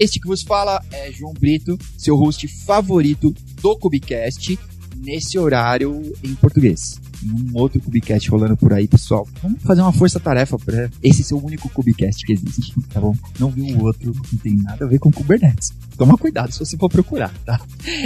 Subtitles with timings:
[0.00, 4.58] Este que vos fala é João Brito, seu host favorito do Cubicast,
[4.96, 9.26] nesse horário em português um outro Cubicast rolando por aí, pessoal.
[9.42, 13.14] Vamos fazer uma força-tarefa para esse ser o único Cubicast que existe, tá bom?
[13.38, 15.72] Não viu o outro, não tem nada a ver com Kubernetes.
[15.96, 17.60] Toma cuidado se você for procurar, tá?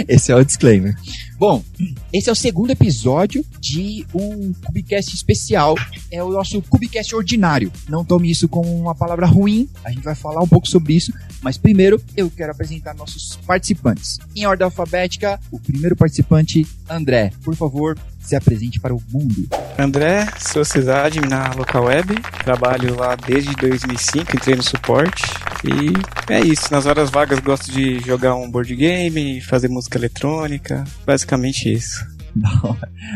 [0.07, 0.95] Esse é o disclaimer.
[1.37, 1.63] Bom,
[2.11, 5.75] esse é o segundo episódio de um Cubicast especial.
[6.11, 7.71] É o nosso Cubicast ordinário.
[7.87, 11.13] Não tome isso como uma palavra ruim, a gente vai falar um pouco sobre isso,
[11.41, 14.17] mas primeiro eu quero apresentar nossos participantes.
[14.35, 17.31] Em ordem alfabética, o primeiro participante, André.
[17.43, 19.47] Por favor, se apresente para o mundo.
[19.77, 25.23] André, sou sysadmin na Local Web, trabalho lá desde 2005, entrei no suporte
[25.63, 26.71] e é isso.
[26.71, 32.03] Nas horas vagas gosto de jogar um board game, fazer música eletrônica, basicamente isso.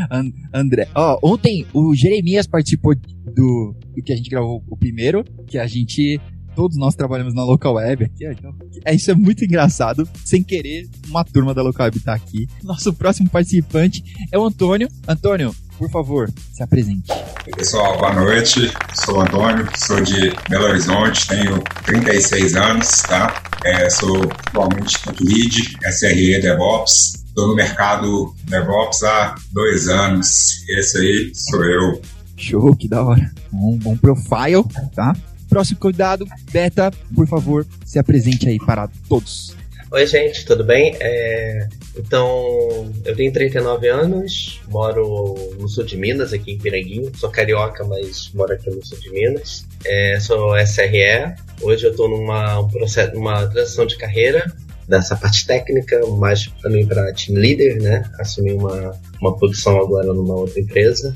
[0.09, 4.77] And, André, ó, oh, ontem o Jeremias participou do, do que a gente gravou o
[4.77, 6.21] primeiro, que a gente
[6.59, 10.05] todos nós trabalhamos na local web aqui, então, é, isso é muito engraçado.
[10.25, 12.49] Sem querer, uma turma da local web tá aqui.
[12.61, 14.89] Nosso próximo participante é o Antônio.
[15.07, 17.09] Antônio, por favor, se apresente.
[17.13, 18.73] Oi, pessoal, boa noite.
[18.93, 23.41] Sou o Antônio, sou de Belo Horizonte, tenho 36 anos, tá?
[23.63, 27.23] É, sou atualmente lead, SRE DevOps.
[27.25, 30.61] Estou no mercado DevOps há dois anos.
[30.67, 32.01] Esse aí sou eu.
[32.35, 33.31] Show, que da hora.
[33.53, 35.15] Um bom profile, tá?
[35.49, 39.57] Próximo convidado, Beta, por favor, se apresente aí para todos.
[39.91, 40.95] Oi, gente, tudo bem?
[40.99, 41.67] É...
[41.97, 47.11] Então, eu tenho 39 anos, moro no sul de Minas, aqui em Piranguinho.
[47.17, 49.65] Sou carioca, mas moro aqui no sul de Minas.
[49.83, 51.33] É, sou SRE.
[51.63, 54.45] Hoje eu estou numa um processo, numa transição de carreira
[54.87, 58.03] dessa parte técnica, mais também para team leader, né?
[58.19, 61.15] Assumi uma, uma posição agora numa outra empresa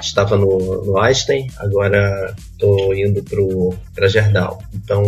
[0.00, 3.22] estava no, no Einstein, agora estou indo
[3.94, 4.62] para Gerdau.
[4.72, 5.02] Então,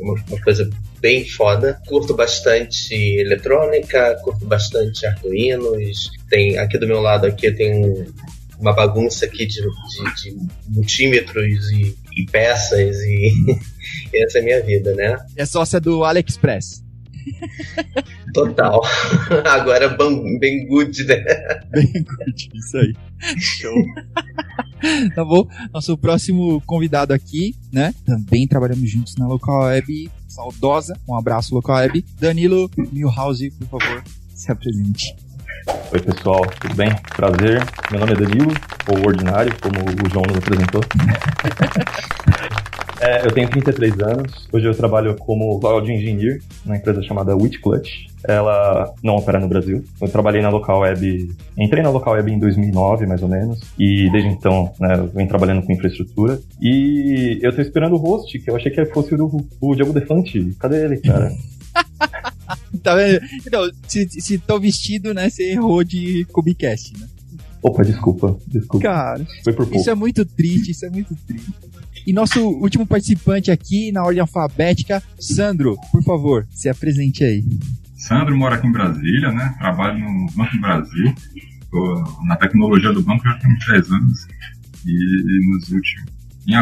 [0.00, 0.68] uma, uma, coisa
[1.00, 1.80] bem foda.
[1.86, 6.10] Curto bastante eletrônica, curto bastante arduinos.
[6.28, 8.06] Tem aqui do meu lado aqui tem
[8.58, 10.36] uma bagunça aqui de, de, de
[10.68, 13.32] multímetros e, e peças e
[14.14, 15.16] essa é a minha vida, né?
[15.36, 16.87] É sócia do AliExpress.
[18.34, 18.80] Total.
[19.46, 19.96] Agora
[20.38, 21.16] bem good, né?
[21.70, 22.94] Bem good, isso aí.
[23.38, 23.74] Show.
[25.14, 25.48] tá bom?
[25.72, 27.94] Nosso próximo convidado aqui, né?
[28.04, 30.10] Também trabalhamos juntos na Local Web.
[30.28, 30.96] Saudosa.
[31.08, 32.04] Um abraço, Local Web.
[32.20, 35.27] Danilo Milhouse, por favor, se apresente.
[35.66, 36.88] Oi pessoal, tudo bem?
[37.16, 37.64] Prazer.
[37.90, 38.52] Meu nome é Danilo,
[38.88, 40.80] ou Ordinário, como o João nos apresentou.
[43.00, 44.48] É, eu tenho 33 anos.
[44.52, 48.06] Hoje eu trabalho como Cloud Engineer na empresa chamada Witclutch.
[48.26, 49.84] Ela não opera no Brasil.
[50.00, 54.10] Eu trabalhei na local web, entrei na local web em 2009, mais ou menos, e
[54.10, 56.40] desde então, né, eu venho trabalhando com infraestrutura.
[56.60, 60.56] E eu tô esperando o host, que eu achei que fosse o, o Diego Defante.
[60.58, 61.30] Cadê ele, cara?
[62.82, 63.20] tá vendo?
[63.46, 67.06] Então, se, se tô vestido, né, você errou de Cubicast, né?
[67.62, 68.86] Opa, desculpa, desculpa.
[68.86, 69.76] Cara, Foi por pouco.
[69.76, 71.52] isso é muito triste, isso é muito triste.
[72.06, 77.44] E nosso último participante aqui, na ordem alfabética, Sandro, por favor, se apresente aí.
[77.96, 79.54] Sandro mora aqui em Brasília, né?
[79.58, 81.14] Trabalho no Banco do Brasil.
[81.70, 84.26] Tô na tecnologia do banco já tem uns 10 anos.
[84.86, 86.04] E nos últimos.
[86.46, 86.54] Em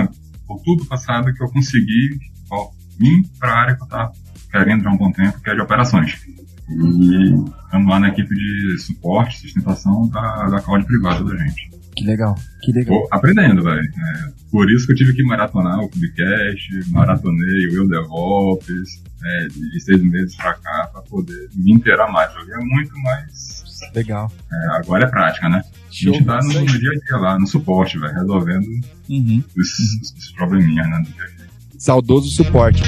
[0.49, 2.19] outubro passado que eu consegui
[2.51, 4.13] ó, vir para a área que eu estava
[4.51, 6.19] querendo já há um bom tempo, que é de operações.
[6.69, 7.35] E
[7.65, 11.71] estamos lá na equipe de suporte, sustentação da, da cloud privada da gente.
[11.95, 13.01] Que legal, que legal.
[13.03, 13.81] Tô aprendendo, velho.
[13.81, 19.47] É, por isso que eu tive que maratonar o Cubicast, maratonei o Eu DevOps, é,
[19.47, 22.33] de seis meses pra cá, pra poder me inteirar mais.
[22.35, 23.65] Joguei muito, mas.
[23.95, 24.31] Legal.
[24.53, 25.63] É, agora é prática, né?
[25.91, 28.81] Show, a gente tá no, no, dia a dia lá, no suporte, velho, resolvendo uhum.
[29.09, 29.45] os, uhum.
[29.57, 30.99] Os, os probleminhas, né?
[30.99, 31.47] Do dia a dia.
[31.79, 32.83] Saudoso suporte.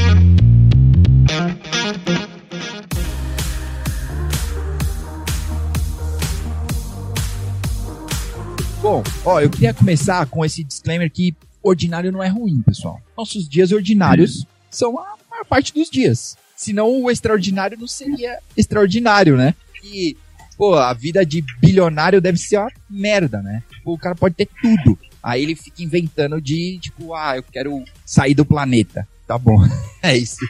[8.81, 13.01] Bom, ó, eu queria começar com esse disclaimer que ordinário não é ruim, pessoal.
[13.17, 16.37] Nossos dias ordinários são a maior parte dos dias.
[16.57, 19.55] Senão o extraordinário não seria extraordinário, né?
[19.85, 20.17] E,
[20.57, 23.63] pô, a vida de bilionário deve ser uma merda, né?
[23.71, 24.99] Tipo, o cara pode ter tudo.
[25.23, 29.07] Aí ele fica inventando de, tipo, ah, eu quero sair do planeta.
[29.29, 29.63] Tá bom,
[30.03, 30.45] é isso.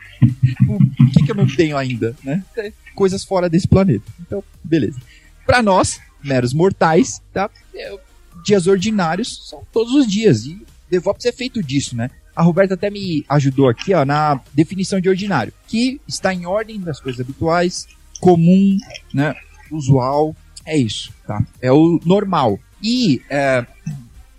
[0.66, 2.42] o que, que eu não tenho ainda, né?
[2.94, 4.04] Coisas fora desse planeta.
[4.20, 4.98] Então, beleza.
[5.44, 7.50] Para nós, meros mortais, tá?
[7.74, 8.00] Eu
[8.48, 10.46] dias ordinários são todos os dias.
[10.46, 12.10] E DevOps é feito disso, né?
[12.34, 16.80] A Roberta até me ajudou aqui ó, na definição de ordinário, que está em ordem
[16.80, 17.86] das coisas habituais,
[18.20, 18.78] comum,
[19.12, 19.34] né,
[19.72, 21.44] usual, é isso, tá?
[21.60, 22.58] É o normal.
[22.80, 23.66] E é,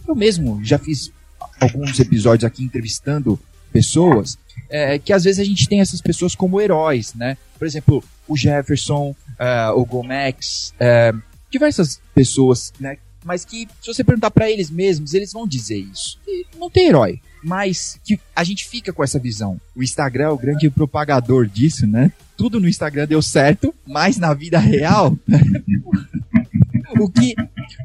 [0.07, 1.11] eu mesmo já fiz
[1.59, 3.37] alguns episódios aqui entrevistando
[3.79, 4.37] pessoas
[4.69, 7.37] é, que às vezes a gente tem essas pessoas como heróis, né?
[7.57, 12.97] Por exemplo, o Jefferson, uh, o Gomex, uh, diversas pessoas, né?
[13.23, 16.19] Mas que, se você perguntar para eles mesmos, eles vão dizer isso.
[16.27, 17.19] E não tem herói.
[17.43, 19.59] Mas que a gente fica com essa visão.
[19.75, 22.11] O Instagram é o grande propagador disso, né?
[22.37, 25.17] Tudo no Instagram deu certo, mas na vida real,
[26.99, 27.35] o que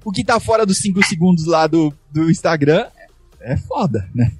[0.04, 2.86] o que tá fora dos 5 segundos lá do, do Instagram
[3.44, 4.32] é foda, né?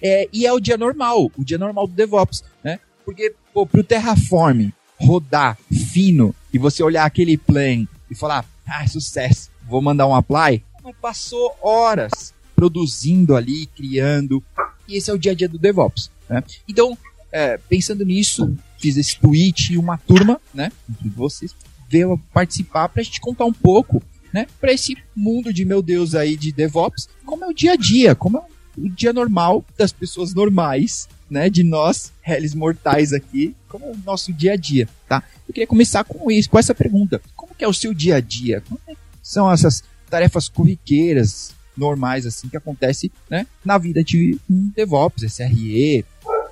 [0.00, 2.78] É, e é o dia normal, o dia normal do DevOps, né?
[3.04, 5.58] Porque, pô, pro Terraform rodar
[5.90, 10.62] fino e você olhar aquele plane e falar, ah, sucesso, vou mandar um apply,
[11.00, 14.42] passou horas produzindo ali, criando,
[14.86, 16.44] e esse é o dia a dia do DevOps, né?
[16.68, 16.96] Então,
[17.32, 21.54] é, pensando nisso, fiz esse tweet e uma turma, né, entre vocês,
[21.88, 26.36] veio participar pra gente contar um pouco né, para esse mundo de meu Deus aí
[26.36, 28.40] de DevOps, como é o dia a dia, como é
[28.76, 33.96] o dia normal das pessoas normais, né, de nós, réis mortais aqui, como é o
[34.04, 35.22] nosso dia a dia, tá?
[35.48, 37.20] Eu queria começar com isso, com essa pergunta.
[37.34, 38.62] Como que é o seu dia a dia?
[38.68, 44.70] Como é são essas tarefas corriqueiras, normais, assim, que acontece, né, na vida de um
[44.74, 46.04] DevOps, SRE,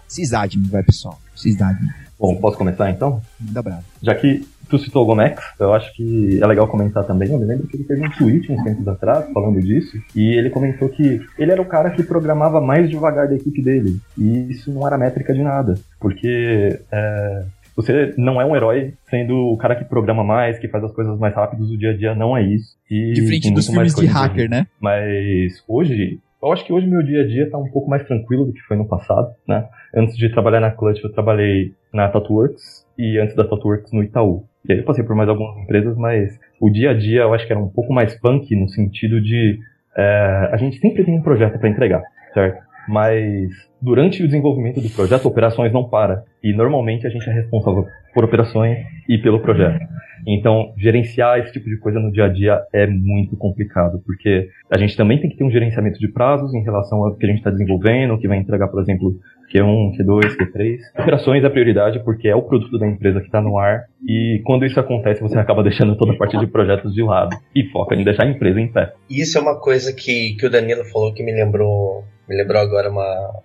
[0.08, 1.90] sysadmin, vai pessoal, sysadmin.
[2.18, 3.22] Bom, posso começar então?
[3.38, 3.84] Manda bravo.
[4.02, 7.30] Já que tu citou o Gomex, eu acho que é legal comentar também.
[7.30, 10.48] Eu me lembro que ele fez um tweet uns tempos atrás falando disso, e ele
[10.48, 13.98] comentou que ele era o cara que programava mais devagar da equipe dele.
[14.16, 17.44] E isso não era métrica de nada, porque é,
[17.74, 21.18] você não é um herói sendo o cara que programa mais, que faz as coisas
[21.18, 22.76] mais rápidas do dia a dia, não é isso.
[22.90, 24.66] E Diferente dos filmes de hacker, né?
[24.80, 28.44] Mas hoje, eu acho que hoje meu dia a dia tá um pouco mais tranquilo
[28.44, 29.66] do que foi no passado, né?
[29.94, 34.44] Antes de trabalhar na Clutch, eu trabalhei na ThoughtWorks e antes da ThoughtWorks no Itaú.
[34.68, 37.46] E aí eu passei por mais algumas empresas, mas o dia a dia eu acho
[37.46, 39.58] que era um pouco mais punk no sentido de
[39.96, 42.02] é, a gente sempre tem um projeto para entregar,
[42.34, 42.62] certo?
[42.88, 46.24] Mas durante o desenvolvimento do projeto, operações não para.
[46.42, 48.78] E normalmente a gente é responsável por operações
[49.08, 49.80] e pelo projeto.
[50.26, 54.78] Então, gerenciar esse tipo de coisa no dia a dia é muito complicado, porque a
[54.78, 57.38] gente também tem que ter um gerenciamento de prazos em relação ao que a gente
[57.38, 59.14] está desenvolvendo, que vai entregar, por exemplo,
[59.52, 60.78] Q1, Q2, Q3.
[61.00, 64.64] Operações é prioridade porque é o produto da empresa que está no ar e quando
[64.64, 68.04] isso acontece você acaba deixando toda a parte de projetos de lado e foca em
[68.04, 68.92] deixar a empresa em pé.
[69.08, 72.88] Isso é uma coisa que, que o Danilo falou que me lembrou, me lembrou agora
[72.88, 73.42] uma,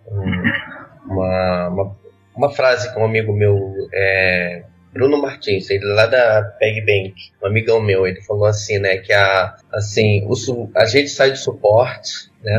[1.08, 1.98] uma, uma,
[2.36, 3.58] uma frase que um amigo meu
[3.92, 8.98] é, Bruno Martins, ele lá da Peg Bank, um amigão meu, ele falou assim, né,
[8.98, 12.58] que a, assim, o, a gente sai de suporte, né,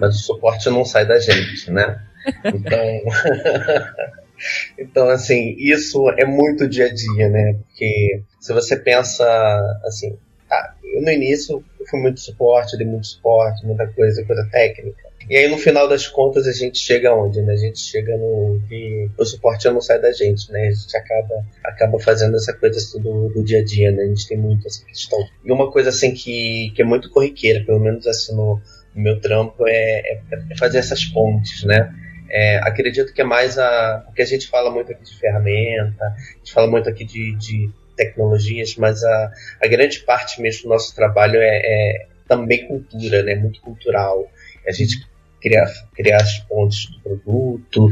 [0.00, 2.02] mas o suporte não sai da gente, né.
[2.46, 3.02] Então,
[4.80, 9.22] então assim, isso é muito dia a dia, né, porque se você pensa,
[9.84, 10.18] assim,
[10.50, 15.06] ah, eu no início fui muito suporte, dei muito suporte, muita coisa, coisa técnica.
[15.28, 17.42] E aí no final das contas a gente chega onde?
[17.42, 17.52] Né?
[17.52, 20.68] A gente chega no que o suporte não sai da gente, né?
[20.68, 24.04] A gente acaba, acaba fazendo essa coisa do, do dia a dia, né?
[24.04, 25.18] A gente tem muito essa questão.
[25.44, 28.60] E uma coisa assim que, que é muito corriqueira, pelo menos assim no,
[28.94, 31.92] no meu trampo, é, é, é fazer essas pontes, né?
[32.30, 34.02] É, acredito que é mais a.
[34.06, 37.70] Porque a gente fala muito aqui de ferramenta, a gente fala muito aqui de, de
[37.96, 43.34] tecnologias, mas a, a grande parte mesmo do nosso trabalho é, é também cultura, né?
[43.34, 44.30] Muito cultural.
[44.66, 45.06] A gente
[45.40, 47.90] criar, criar as pontes do produto,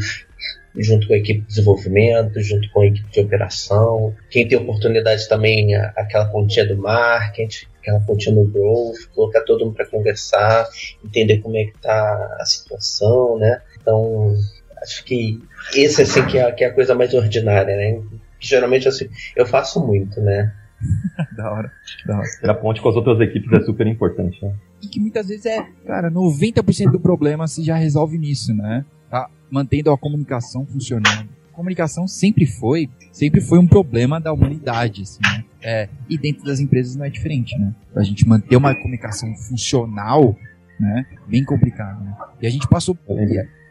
[0.76, 4.14] junto com a equipe de desenvolvimento, junto com a equipe de operação.
[4.30, 9.76] Quem tem oportunidade também, aquela pontinha do marketing, aquela pontinha no growth, colocar todo mundo
[9.76, 10.68] para conversar,
[11.04, 13.61] entender como é que está a situação, né?
[13.80, 14.34] Então,
[14.82, 15.40] acho que
[15.75, 18.00] esse assim que é, que é a coisa mais ordinária, né?
[18.44, 20.52] Que geralmente assim, eu faço muito, né?
[21.34, 21.72] da hora,
[22.04, 22.28] da hora.
[22.42, 24.54] Ter a ponte com as outras equipes é super importante, né?
[24.82, 28.84] E que muitas vezes é, cara, 90% do problema se já resolve nisso, né?
[29.10, 31.26] Tá mantendo a comunicação funcionando.
[31.50, 35.44] A comunicação sempre foi, sempre foi um problema da humanidade, assim, né?
[35.62, 37.74] É, e dentro das empresas não é diferente, né?
[37.94, 40.36] Pra gente manter uma comunicação funcional,
[40.78, 41.06] né?
[41.26, 42.14] Bem complicado, né?
[42.42, 42.94] E a gente passou,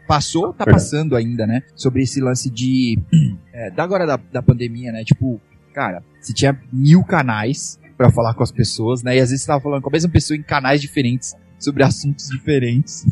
[0.06, 1.62] passou, tá passando ainda, né?
[1.74, 2.98] Sobre esse lance de,
[3.52, 5.04] é, da agora da, da pandemia, né?
[5.04, 5.40] Tipo,
[5.72, 9.16] cara, você tinha mil canais para falar com as pessoas, né?
[9.16, 12.28] E às vezes você tava falando com a mesma pessoa em canais diferentes, sobre assuntos
[12.28, 13.06] diferentes.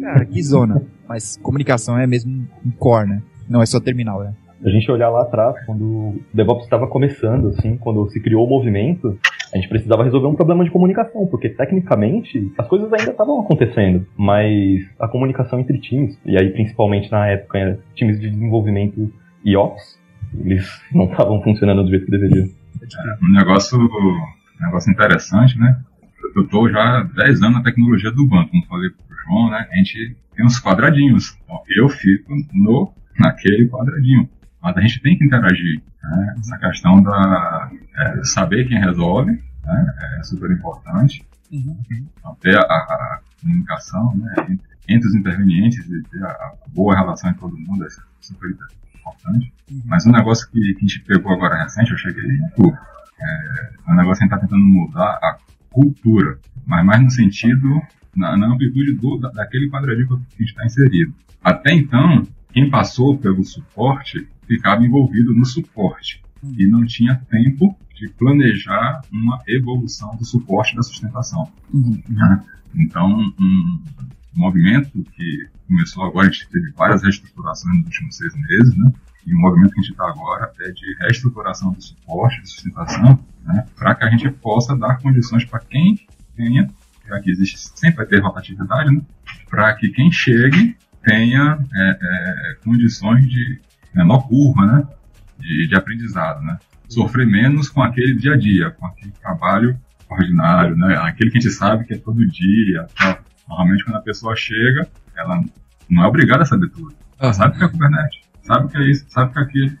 [0.00, 0.82] Cara, que zona.
[1.08, 3.22] Mas comunicação é mesmo um core, né?
[3.48, 4.34] Não é só terminal, né?
[4.64, 8.48] A gente olhar lá atrás, quando o DevOps estava começando, assim, quando se criou o
[8.48, 9.18] movimento,
[9.52, 14.06] a gente precisava resolver um problema de comunicação, porque tecnicamente as coisas ainda estavam acontecendo,
[14.16, 19.12] mas a comunicação entre times, e aí principalmente na época, times de desenvolvimento
[19.44, 19.98] e Ops,
[20.38, 22.46] eles não estavam funcionando do jeito que deveriam.
[22.46, 25.80] É, um negócio, um negócio interessante, né?
[26.36, 29.66] Eu estou já há 10 anos na tecnologia do banco, como falei pro João, né?
[29.70, 31.36] A gente tem uns quadradinhos.
[31.76, 34.28] Eu fico no naquele quadradinho.
[34.62, 35.82] Mas a gente tem que interagir.
[36.02, 36.34] Né?
[36.38, 39.32] Essa questão da é, saber quem resolve
[39.64, 39.94] né?
[40.18, 41.24] é super importante.
[41.50, 41.76] Uhum.
[41.90, 44.34] Então, ter a, a comunicação né?
[44.48, 47.88] entre, entre, os intervenientes e ter a, a, boa relação entre todo mundo é
[48.20, 49.52] super importante.
[49.70, 49.82] Uhum.
[49.86, 52.24] Mas um negócio que, que, a gente pegou agora recente, eu cheguei
[52.56, 52.76] no
[53.20, 55.38] é, um negócio que a gente está tentando mudar a
[55.70, 57.80] cultura, mas mais no sentido,
[58.14, 61.14] na, na amplitude do, da, daquele quadradinho que a gente está inserido.
[61.42, 68.08] Até então, quem passou pelo suporte ficava envolvido no suporte e não tinha tempo de
[68.08, 71.50] planejar uma evolução do suporte da sustentação.
[71.72, 72.02] Uhum.
[72.08, 72.44] Né?
[72.72, 73.82] Então, um
[74.32, 78.92] movimento que começou agora, a gente teve várias reestruturações nos últimos seis meses, né?
[79.26, 83.18] E o movimento que a gente está agora é de reestruturação do suporte, de sustentação,
[83.44, 83.66] né?
[83.74, 85.98] para que a gente possa dar condições para quem
[86.36, 86.70] tenha,
[87.08, 89.02] já que existe, sempre vai ter rotatividade, né?
[89.48, 93.60] para que quem chegue tenha é, é, condições de
[93.94, 94.86] menor curva, né?
[95.38, 96.58] De, de, aprendizado, né?
[96.88, 99.78] Sofrer menos com aquele dia a dia, com aquele trabalho
[100.08, 100.96] ordinário, né?
[100.96, 102.86] Aquele que a gente sabe que é todo dia.
[102.98, 103.18] Tá?
[103.48, 105.42] Normalmente quando a pessoa chega, ela
[105.88, 106.94] não é obrigada a saber tudo.
[107.18, 109.42] Ela sabe o que é Kubernetes, sabe o que é isso, sabe o que é
[109.42, 109.76] aquilo.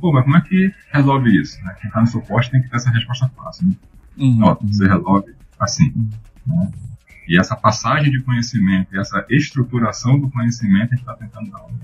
[0.00, 1.62] Pô, mas como é que resolve isso?
[1.64, 1.76] Né?
[1.80, 3.68] Quem está no suporte tem que ter essa resposta fácil.
[3.68, 3.74] Né?
[4.18, 5.92] Uhum, Ó, você resolve assim.
[5.94, 6.10] Uhum.
[6.46, 6.70] Né?
[7.28, 11.62] E essa passagem de conhecimento e essa estruturação do conhecimento a gente está tentando dar
[11.66, 11.78] um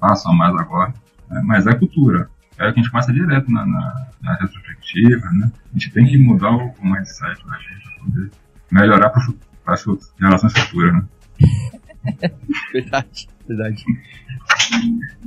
[0.00, 0.94] passo a mais agora.
[1.30, 1.42] Né?
[1.44, 2.28] Mas é cultura.
[2.58, 5.30] É o que a gente passa direto na, na, na retrospectiva.
[5.30, 5.50] Né?
[5.70, 8.30] A gente tem que mudar o, o mindset da gente para poder
[8.70, 9.84] melhorar para as
[10.18, 10.94] gerações futuras.
[10.94, 11.04] Né?
[12.72, 13.84] verdade, verdade.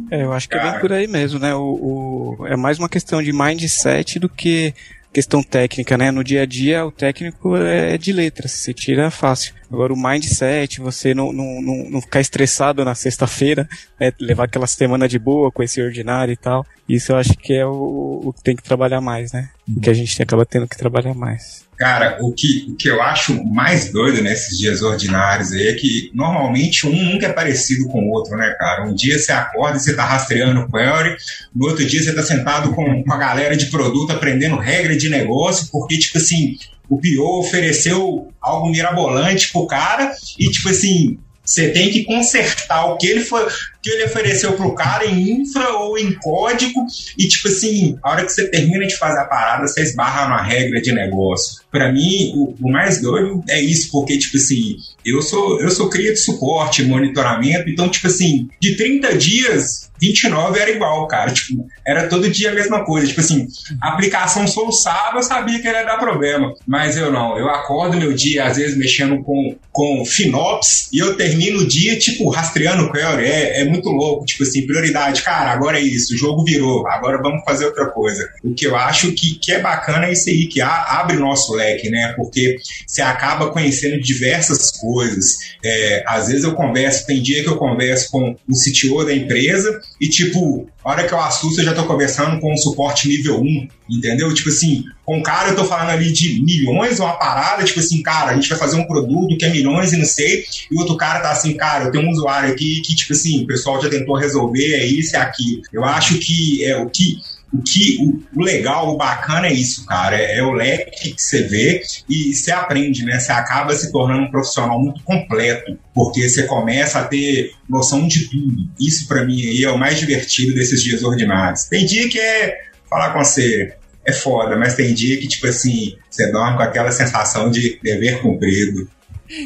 [0.10, 1.53] É, eu acho que é bem por aí mesmo, né?
[1.53, 4.74] O, o, é mais uma questão de mindset do que
[5.13, 6.12] questão técnica, né?
[6.12, 9.53] No dia a dia, o técnico é de letras, você tira fácil.
[9.71, 14.11] Agora, o mindset, você não, não, não, não ficar estressado na sexta-feira, né?
[14.19, 17.65] levar aquela semana de boa com esse ordinário e tal, isso eu acho que é
[17.65, 19.49] o, o que tem que trabalhar mais, né?
[19.67, 21.69] O que a gente acaba tendo que trabalhar mais.
[21.77, 26.11] Cara, o que, o que eu acho mais doido nesses dias ordinários aí é que
[26.13, 28.85] normalmente um nunca é parecido com o outro, né, cara?
[28.85, 31.15] Um dia você acorda e você tá rastreando o query,
[31.55, 35.07] no outro dia você tá sentado com, com a galera de produto aprendendo regra de
[35.07, 36.57] negócio, porque, tipo assim,
[36.89, 42.98] o Pio ofereceu algo mirabolante pro cara e, tipo assim, você tem que consertar o
[42.98, 43.48] que ele foi,
[43.81, 46.86] que ele ofereceu pro cara em infra ou em código
[47.17, 50.41] e tipo assim, a hora que você termina de fazer a parada, você esbarra numa
[50.41, 51.62] regra de negócio.
[51.71, 55.89] Para mim, o, o, mais doido é isso, porque tipo assim, eu sou eu sou
[55.89, 61.31] cria de suporte, monitoramento, então tipo assim, de 30 dias 29 era igual, cara.
[61.31, 63.07] Tipo, era todo dia a mesma coisa.
[63.07, 63.48] Tipo assim,
[63.81, 66.53] a aplicação soluçava, eu sabia que ia dar problema.
[66.65, 67.38] Mas eu não.
[67.38, 71.98] Eu acordo meu dia, às vezes, mexendo com, com FinOps e eu termino o dia,
[72.00, 73.25] tipo, rastreando o query.
[73.25, 74.25] É, é muito louco.
[74.25, 75.21] Tipo assim, prioridade.
[75.21, 76.13] Cara, agora é isso.
[76.13, 76.88] O jogo virou.
[76.88, 78.29] Agora vamos fazer outra coisa.
[78.43, 81.21] O que eu acho que, que é bacana é isso aí, que a, abre o
[81.21, 82.13] nosso leque, né?
[82.15, 85.38] Porque você acaba conhecendo diversas coisas.
[85.63, 89.79] É, às vezes eu converso, tem dia que eu converso com o CTO da empresa
[89.99, 93.41] e, tipo, a hora que eu assusto, eu já tô conversando com um suporte nível
[93.41, 94.33] 1, entendeu?
[94.33, 98.01] Tipo assim, com um cara eu tô falando ali de milhões, uma parada, tipo assim,
[98.01, 100.79] cara, a gente vai fazer um produto que é milhões e não sei, e o
[100.79, 103.81] outro cara tá assim, cara, eu tenho um usuário aqui que, tipo assim, o pessoal
[103.81, 105.62] já tentou resolver, é isso, é aquilo.
[105.74, 107.17] Eu acho que é o que
[107.53, 110.15] o que o, o, legal, o bacana é isso, cara.
[110.15, 113.20] É, é, o leque que você vê e você aprende, né?
[113.20, 118.29] Você acaba se tornando um profissional muito completo, porque você começa a ter noção de
[118.29, 118.70] tudo.
[118.79, 121.63] Isso para mim aí é o mais divertido desses dias ordinários.
[121.63, 122.58] Tem dia que é
[122.89, 123.75] falar com você
[124.06, 128.22] é foda, mas tem dia que tipo assim, você dorme com aquela sensação de dever
[128.22, 128.89] cumprido.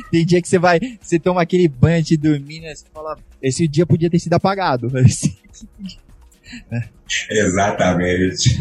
[0.10, 2.74] Tem dia que você vai, você toma aquele banho de dormir, né?
[2.74, 4.90] Você fala, esse dia podia ter sido apagado.
[7.30, 8.58] Exatamente.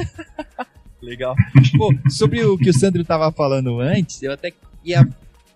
[1.00, 1.34] Legal.
[1.76, 4.52] Pô, sobre o que o Sandro tava falando antes, eu até
[4.84, 5.06] ia.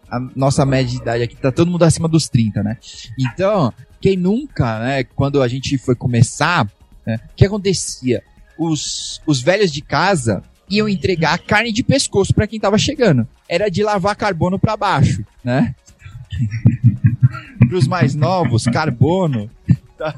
[0.09, 2.79] A nossa média de idade aqui tá todo mundo acima dos 30, né?
[3.19, 6.71] Então, quem nunca, né, quando a gente foi começar,
[7.05, 8.23] né, o que acontecia?
[8.57, 13.27] Os, os velhos de casa iam entregar carne de pescoço para quem tava chegando.
[13.49, 15.75] Era de lavar carbono para baixo, né?
[17.69, 19.51] Para os mais novos, carbono
[19.97, 20.15] tá,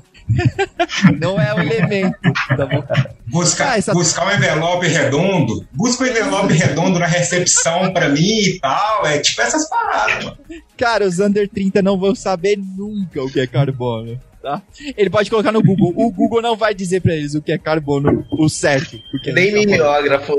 [1.20, 2.18] não é o elemento,
[2.48, 2.84] tá bom?
[3.26, 3.92] Buscar, ah, essa...
[3.92, 9.18] buscar um envelope redondo, busca um envelope redondo na recepção pra mim e tal, é
[9.18, 10.38] tipo essas paradas, mano.
[10.76, 14.20] Cara, os under 30 não vão saber nunca o que é carbono.
[14.40, 14.62] Tá?
[14.96, 15.92] Ele pode colocar no Google.
[15.96, 18.96] O Google não vai dizer pra eles o que é carbono, o certo.
[19.10, 20.36] Porque Nem mimeógrafo.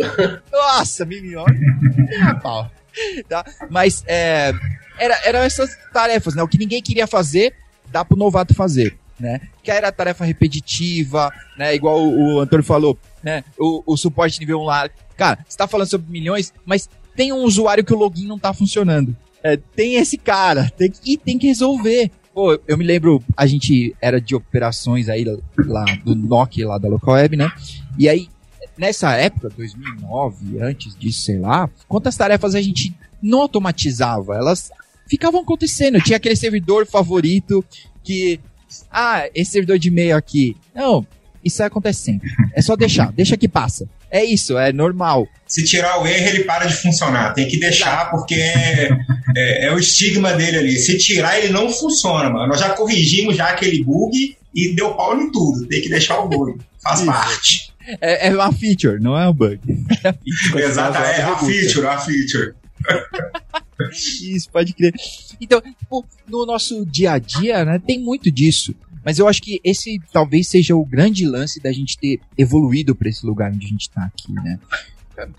[0.52, 1.60] Nossa, mimeógrafo.
[2.24, 2.72] Ah, pau.
[3.28, 3.46] Tá?
[3.70, 4.54] Mas é,
[4.98, 6.42] era, eram essas tarefas, né?
[6.42, 7.54] O que ninguém queria fazer,
[7.92, 8.98] dá pro novato fazer.
[9.20, 9.42] Né?
[9.64, 11.76] Que era tarefa repetitiva, né?
[11.76, 13.44] Igual o, o Antônio falou, né?
[13.58, 14.90] O, o suporte nível 1 lá.
[15.18, 18.54] Cara, você tá falando sobre milhões, mas tem um usuário que o login não tá
[18.54, 19.16] funcionando.
[19.44, 22.12] É, tem esse cara, tem, e tem que resolver.
[22.34, 25.26] Pô, eu me lembro, a gente era de operações aí
[25.58, 27.52] lá do Nokia, lá da Local Web, né?
[27.98, 28.30] E aí,
[28.78, 34.36] nessa época, 2009, antes disso, sei lá, quantas tarefas a gente não automatizava?
[34.36, 34.72] Elas
[35.10, 36.02] ficavam acontecendo.
[36.02, 37.66] Tinha aquele servidor favorito
[38.04, 38.40] que,
[38.92, 40.56] ah, esse servidor de e-mail aqui.
[40.74, 41.06] Não,
[41.44, 42.30] isso vai acontecer sempre.
[42.54, 43.88] É só deixar, deixa que passa.
[44.12, 45.28] É isso, é normal.
[45.46, 47.34] Se tirar o erro, ele para de funcionar.
[47.34, 48.90] Tem que deixar, porque é,
[49.38, 50.78] é, é, o estigma dele ali.
[50.78, 52.48] Se tirar, ele não funciona, mano.
[52.48, 55.68] Nós já corrigimos já aquele bug e deu pau em tudo.
[55.68, 56.60] Tem que deixar o bug.
[56.82, 57.12] Faz isso.
[57.12, 57.70] parte.
[58.02, 59.60] É, é, uma feature, não é um bug.
[60.04, 62.54] É Exato, é a feature, a feature.
[63.92, 64.94] Isso, pode crer.
[65.40, 68.76] Então, tipo, no nosso dia a dia, né, tem muito disso.
[69.04, 73.10] Mas eu acho que esse talvez seja o grande lance da gente ter evoluído para
[73.10, 74.60] esse lugar onde a gente está aqui, né?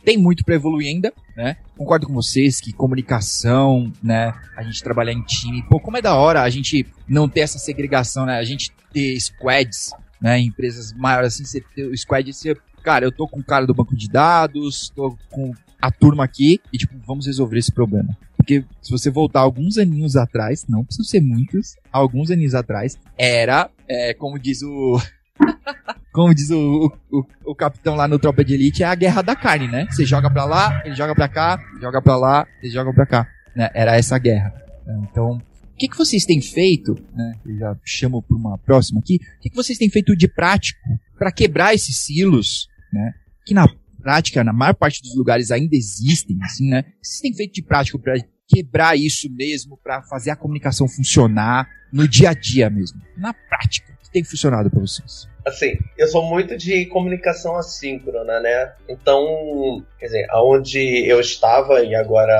[0.05, 1.57] Tem muito para evoluir ainda, né?
[1.77, 4.35] Concordo com vocês que comunicação, né?
[4.57, 5.63] A gente trabalhar em time.
[5.69, 8.39] Pô, como é da hora a gente não ter essa segregação, né?
[8.39, 10.39] A gente ter squads, né?
[10.39, 13.67] Em empresas maiores assim, você ter o squad, você, cara, eu tô com o cara
[13.67, 18.17] do banco de dados, tô com a turma aqui e, tipo, vamos resolver esse problema.
[18.41, 23.71] Porque se você voltar alguns aninhos atrás, não precisam ser muitos, alguns aninhos atrás, era,
[23.87, 24.99] é, como diz o.
[26.11, 29.37] como diz o, o, o, capitão lá no Tropa de Elite, é a guerra da
[29.37, 29.87] carne, né?
[29.91, 33.29] Você joga pra lá, ele joga pra cá, joga pra lá, ele joga pra cá.
[33.55, 33.69] Né?
[33.75, 34.55] Era essa guerra.
[35.03, 37.35] Então, o que, que vocês têm feito, né?
[37.45, 39.17] Eu já chamo para uma próxima aqui.
[39.17, 40.81] O que, que vocês têm feito de prático
[41.19, 43.13] para quebrar esses silos, né?
[43.45, 43.69] Que na
[44.01, 46.81] prática, na maior parte dos lugares ainda existem, assim, né?
[46.81, 48.15] O que vocês têm feito de prático para
[48.51, 53.93] quebrar isso mesmo, para fazer a comunicação funcionar no dia a dia mesmo, na prática?
[53.93, 55.29] O que tem funcionado para vocês?
[55.47, 58.73] Assim, eu sou muito de comunicação assíncrona, né?
[58.89, 62.37] Então, quer dizer, aonde eu estava e agora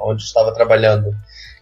[0.00, 1.14] onde estava trabalhando.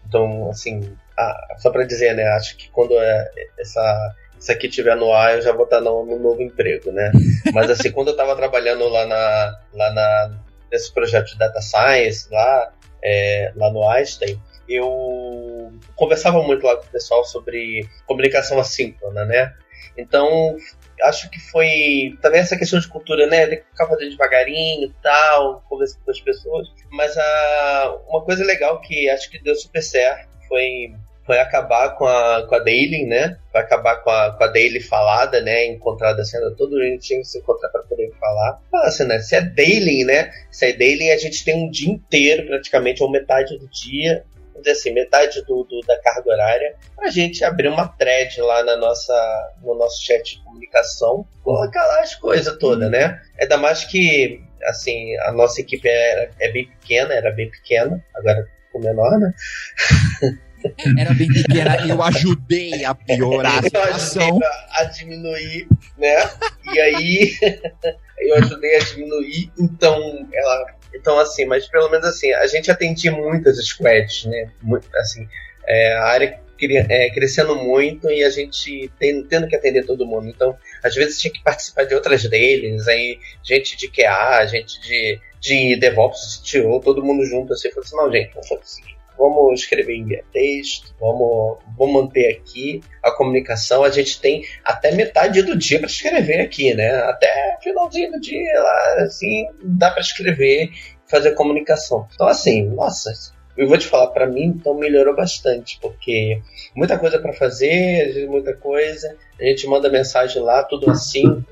[0.07, 2.25] Então, assim, ah, só para dizer, né?
[2.29, 6.05] Acho que quando é essa isso aqui tiver no ar, eu já vou estar no,
[6.05, 7.13] no novo emprego, né?
[7.55, 10.33] Mas assim, quando eu estava trabalhando lá na, lá na
[10.71, 16.87] nesse projeto de data science lá, é, lá no Einstein, eu conversava muito lá com
[16.87, 19.55] o pessoal sobre comunicação assíncrona, né?
[19.97, 20.57] Então,
[21.03, 23.43] acho que foi também essa questão de cultura, né?
[23.43, 26.69] Ele ficava devagarinho e tal, conversando com as pessoas.
[26.91, 32.07] Mas a, uma coisa legal que acho que deu super certo foi foi acabar com
[32.07, 33.37] a, com a Daily, né?
[33.53, 35.67] Vai acabar com a, com a Daily falada, né?
[35.67, 38.61] Encontrada sendo todo mundo tinha que se encontrar para poder falar.
[38.71, 39.19] Fala assim, né?
[39.21, 40.33] Se é Daily, né?
[40.51, 44.63] Se é Daily, a gente tem um dia inteiro, praticamente, ou metade do dia, vamos
[44.63, 48.77] dizer assim, metade do, do, da carga horária, a gente abrir uma thread lá na
[48.77, 53.21] nossa, no nosso chat de comunicação, colocar lá as coisas todas, né?
[53.41, 58.45] Ainda mais que, assim, a nossa equipe é, é bem pequena, era bem pequena, agora
[58.67, 59.33] ficou menor, né?
[60.99, 64.39] era bem pequena e eu ajudei a piorar a situação.
[64.43, 65.67] A, a diminuir,
[65.99, 66.31] né?
[66.73, 67.37] E aí
[68.21, 70.67] eu ajudei a diminuir, então ela.
[70.95, 74.51] Então, assim, mas pelo menos assim, a gente atendia muitas squads, né?
[74.61, 75.27] Muito, assim,
[75.67, 76.43] é, a área
[76.89, 80.29] é, crescendo muito e a gente tem, tendo que atender todo mundo.
[80.29, 85.19] Então, às vezes tinha que participar de outras deles, aí gente de QA, gente de,
[85.41, 89.02] de DevOps, tirou todo mundo junto assim, falou assim, não, gente, vamos fazer o seguinte
[89.23, 93.85] vamos escrever em via texto, vamos, vamos manter aqui a comunicação.
[93.85, 96.91] A gente tem até metade do dia para escrever aqui, né?
[97.05, 100.71] Até finalzinho do dia lá, assim, dá para escrever,
[101.07, 102.09] fazer comunicação.
[102.13, 103.13] Então, assim, nossa,
[103.57, 106.41] eu vou te falar, para mim, então melhorou bastante, porque
[106.75, 111.45] muita coisa para fazer, muita coisa, a gente manda mensagem lá, tudo assim.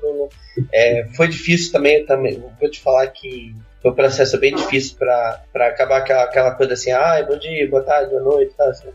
[0.73, 5.43] É, foi difícil também, também, vou te falar que foi um processo bem difícil para
[5.53, 8.87] acabar aquela, aquela coisa assim, ah, bom dia, boa tarde, boa noite, tá, assim,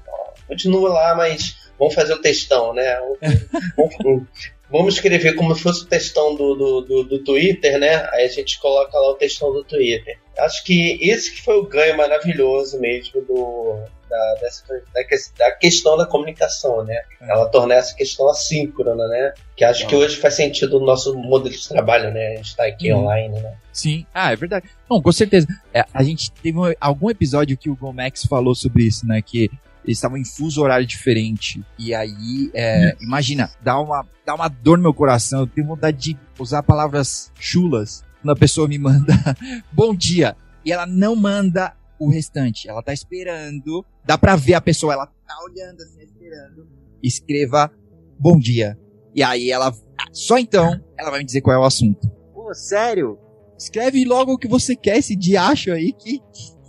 [0.46, 2.96] continua lá, mas vamos fazer o textão, né?
[3.76, 4.24] Vamos,
[4.70, 8.08] vamos escrever como se fosse o textão do, do, do, do, Twitter, né?
[8.12, 10.18] Aí a gente coloca lá o textão do Twitter.
[10.38, 15.02] Acho que esse que foi o ganho maravilhoso mesmo do, da, dessa, da,
[15.38, 16.94] da, questão da comunicação, né?
[17.20, 17.30] É.
[17.30, 19.34] Ela torna essa questão assíncrona, né?
[19.56, 19.88] Que acho Não.
[19.88, 22.32] que hoje faz sentido no nosso modelo de trabalho, né?
[22.32, 23.00] A gente está aqui uhum.
[23.00, 23.56] online, né?
[23.72, 24.68] Sim, ah, é verdade.
[24.88, 25.46] Não, com certeza.
[25.72, 29.20] É, a gente teve um, algum episódio que o Gomex falou sobre isso, né?
[29.20, 29.50] Que
[29.84, 31.62] eles estavam em fuso horário diferente.
[31.78, 35.40] E aí, é, imagina, dá uma, dá uma dor no meu coração.
[35.40, 39.14] Eu tenho vontade de usar palavras chulas quando a pessoa me manda
[39.72, 40.36] bom dia.
[40.64, 42.68] E ela não manda o restante.
[42.68, 43.84] Ela tá esperando.
[44.04, 46.68] Dá pra ver a pessoa, ela tá olhando assim, esperando.
[47.02, 47.70] Escreva
[48.18, 48.78] bom dia.
[49.14, 49.74] E aí ela,
[50.12, 52.08] só então, ela vai me dizer qual é o assunto.
[52.34, 53.18] Pô, sério?
[53.58, 56.20] Escreve logo o que você quer, esse diacho aí que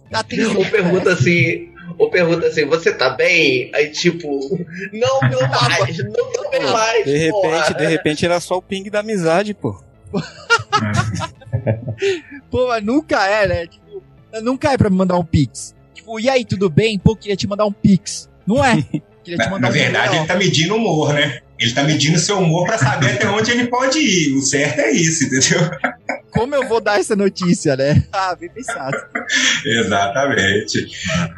[0.10, 3.70] tá Ou pergunta assim, ou pergunta assim, você tá bem?
[3.76, 4.28] Aí tipo,
[4.94, 7.06] não, não mais, não tô bem mais.
[7.06, 7.74] De repente, porra.
[7.74, 9.78] de repente era só o ping da amizade, pô.
[12.50, 13.68] Pô, mas nunca é, né?
[14.42, 15.76] Nunca é pra me mandar um pix.
[15.94, 16.98] Tipo, e aí, tudo bem?
[17.00, 18.30] Pô, queria te mandar um pix.
[18.46, 18.82] Não é.
[19.24, 20.16] Queria te Na, mandar na um verdade, real.
[20.20, 21.40] ele tá medindo o humor, né?
[21.60, 24.34] Ele tá medindo seu humor pra saber até onde ele pode ir.
[24.38, 25.70] O certo é isso, entendeu?
[26.32, 28.06] Como eu vou dar essa notícia, né?
[28.14, 28.96] Ah, bem pensado.
[29.66, 30.88] Exatamente.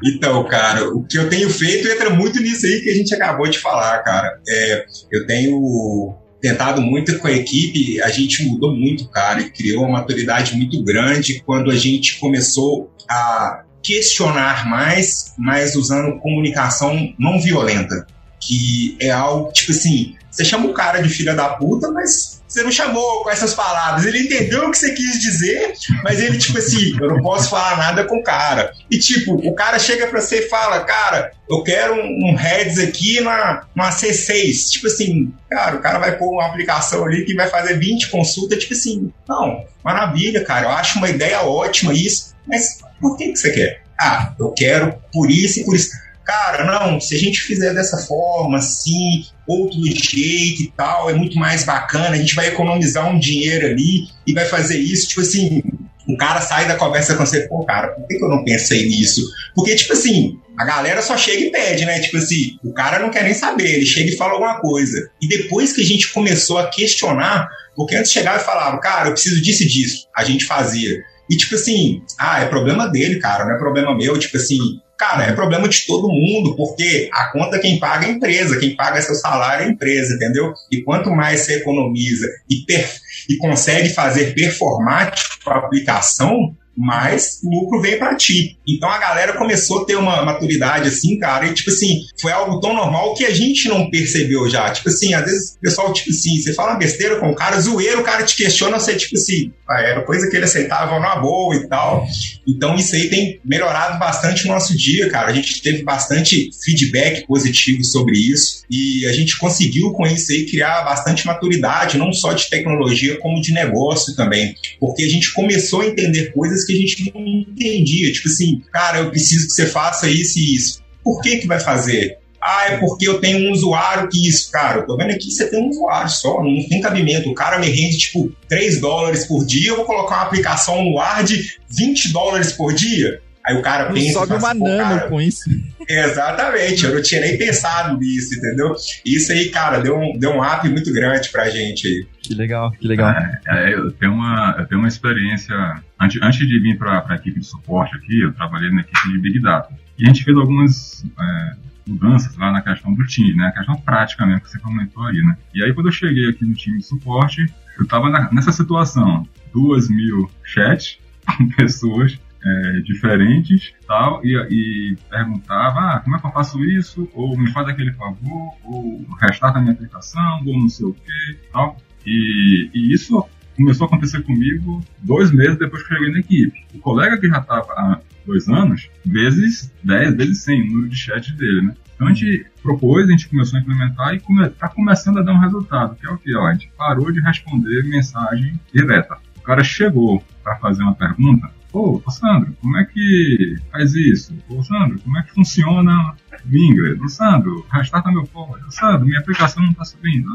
[0.05, 3.47] Então, cara, o que eu tenho feito entra muito nisso aí que a gente acabou
[3.47, 4.39] de falar, cara.
[4.47, 9.83] É, eu tenho tentado muito com a equipe, a gente mudou muito, cara, e criou
[9.83, 17.39] uma maturidade muito grande quando a gente começou a questionar mais, mas usando comunicação não
[17.39, 18.05] violenta,
[18.39, 22.63] que é algo tipo assim, você chama o cara de filha da puta, mas você
[22.63, 24.05] não chamou com essas palavras.
[24.05, 25.73] Ele entendeu o que você quis dizer,
[26.03, 28.71] mas ele, tipo assim, eu não posso falar nada com o cara.
[28.89, 32.79] E, tipo, o cara chega pra você e fala, cara, eu quero um, um heads
[32.79, 34.69] aqui na, numa C6.
[34.71, 38.59] Tipo assim, cara, o cara vai pôr uma aplicação ali que vai fazer 20 consultas.
[38.59, 43.37] Tipo assim, não, maravilha, cara, eu acho uma ideia ótima isso, mas por que, que
[43.37, 43.83] você quer?
[43.99, 45.91] Ah, eu quero por isso e por isso
[46.29, 51.39] cara, não, se a gente fizer dessa forma, assim, outro jeito e tal, é muito
[51.39, 55.63] mais bacana, a gente vai economizar um dinheiro ali e vai fazer isso, tipo assim,
[56.07, 58.87] o cara sai da conversa com você, pô, cara, por que, que eu não pensei
[58.87, 59.23] nisso?
[59.55, 61.99] Porque, tipo assim, a galera só chega e pede, né?
[61.99, 65.09] Tipo assim, o cara não quer nem saber, ele chega e fala alguma coisa.
[65.19, 69.13] E depois que a gente começou a questionar, porque antes chegava e falava, cara, eu
[69.13, 70.95] preciso disso e disso, a gente fazia.
[71.27, 74.17] E tipo assim, ah, é problema dele, cara, não é problema meu.
[74.17, 74.59] Tipo assim,
[74.99, 78.75] cara, é problema de todo mundo, porque a conta quem paga é a empresa, quem
[78.75, 80.53] paga seu salário é a empresa, entendeu?
[80.69, 82.85] E quanto mais você economiza e, per
[83.29, 88.57] e consegue fazer performático a aplicação, mais lucro vem para ti.
[88.65, 92.61] Então a galera começou a ter uma maturidade assim, cara, e tipo assim, foi algo
[92.61, 94.71] tão normal que a gente não percebeu já.
[94.71, 97.59] Tipo assim, às vezes o pessoal, tipo assim, você fala uma besteira com o cara,
[97.59, 101.17] zoeiro, o cara te questiona, você, tipo assim, ah, era coisa que ele aceitava na
[101.17, 102.07] boa e tal.
[102.47, 105.29] Então isso aí tem melhorado bastante o nosso dia, cara.
[105.29, 110.45] A gente teve bastante feedback positivo sobre isso e a gente conseguiu com isso aí
[110.45, 114.55] criar bastante maturidade, não só de tecnologia, como de negócio também.
[114.79, 118.11] Porque a gente começou a entender coisas que a gente não entendia.
[118.11, 120.81] Tipo assim, cara, eu preciso que você faça isso e isso.
[121.03, 122.17] Por que que vai fazer?
[122.41, 125.61] Ah, é porque eu tenho um usuário que isso, cara, tô vendo aqui você tem
[125.61, 127.29] um usuário só, não tem cabimento.
[127.29, 130.99] O cara me rende, tipo, 3 dólares por dia, eu vou colocar uma aplicação no
[130.99, 133.21] ar de 20 dólares por dia.
[133.49, 134.13] Aí o cara Não pensa.
[134.13, 135.49] sobe uma assim, "Pô, nano com isso.
[135.89, 138.75] Exatamente, eu não tinha nem pensado nisso, entendeu?
[139.03, 142.07] Isso aí, cara, deu um, deu um up muito grande pra gente aí.
[142.21, 143.09] Que legal, que legal.
[143.09, 145.55] É, é, eu, tenho uma, eu tenho uma experiência.
[145.99, 149.17] Antes, antes de vir para a equipe de suporte aqui, eu trabalhei na equipe de
[149.17, 149.73] Big Data.
[149.97, 151.51] E a gente fez algumas é,
[151.87, 153.47] mudanças lá na questão do time, né?
[153.47, 155.35] A questão prática mesmo que você comentou aí, né?
[155.55, 157.47] E aí, quando eu cheguei aqui no time de suporte,
[157.79, 165.79] eu estava nessa situação: duas mil chats com pessoas é, diferentes tal, e, e perguntava
[165.79, 169.61] ah, como é que eu faço isso, ou me faz aquele favor, ou restarta a
[169.61, 171.77] minha aplicação, ou não sei o que tal.
[172.05, 173.25] E, e isso
[173.55, 176.65] começou a acontecer comigo dois meses depois que eu cheguei na equipe.
[176.73, 180.95] O colega que já estava há dois anos, vezes 10, vezes 100 o número de
[180.95, 181.75] chat dele, né?
[181.95, 185.33] Então a gente propôs, a gente começou a implementar e está tá começando a dar
[185.33, 186.33] um resultado, que é o que?
[186.33, 189.17] A gente parou de responder mensagem direta.
[189.35, 194.35] O cara chegou para fazer uma pergunta, Ô, ô, Sandro, como é que faz isso?
[194.49, 196.99] Ô, Sandro, como é que funciona o Ingress?
[197.01, 198.63] Ô, Sandro, restarta meu pod.
[198.65, 200.27] Ô, Sandro, minha aplicação não está subindo.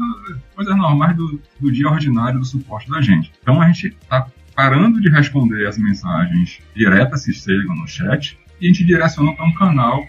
[0.55, 3.31] Coisas normais do, do dia ordinário do suporte da gente.
[3.41, 8.65] Então a gente está parando de responder as mensagens diretas que chegam no chat e
[8.65, 10.07] a gente direciona para um canal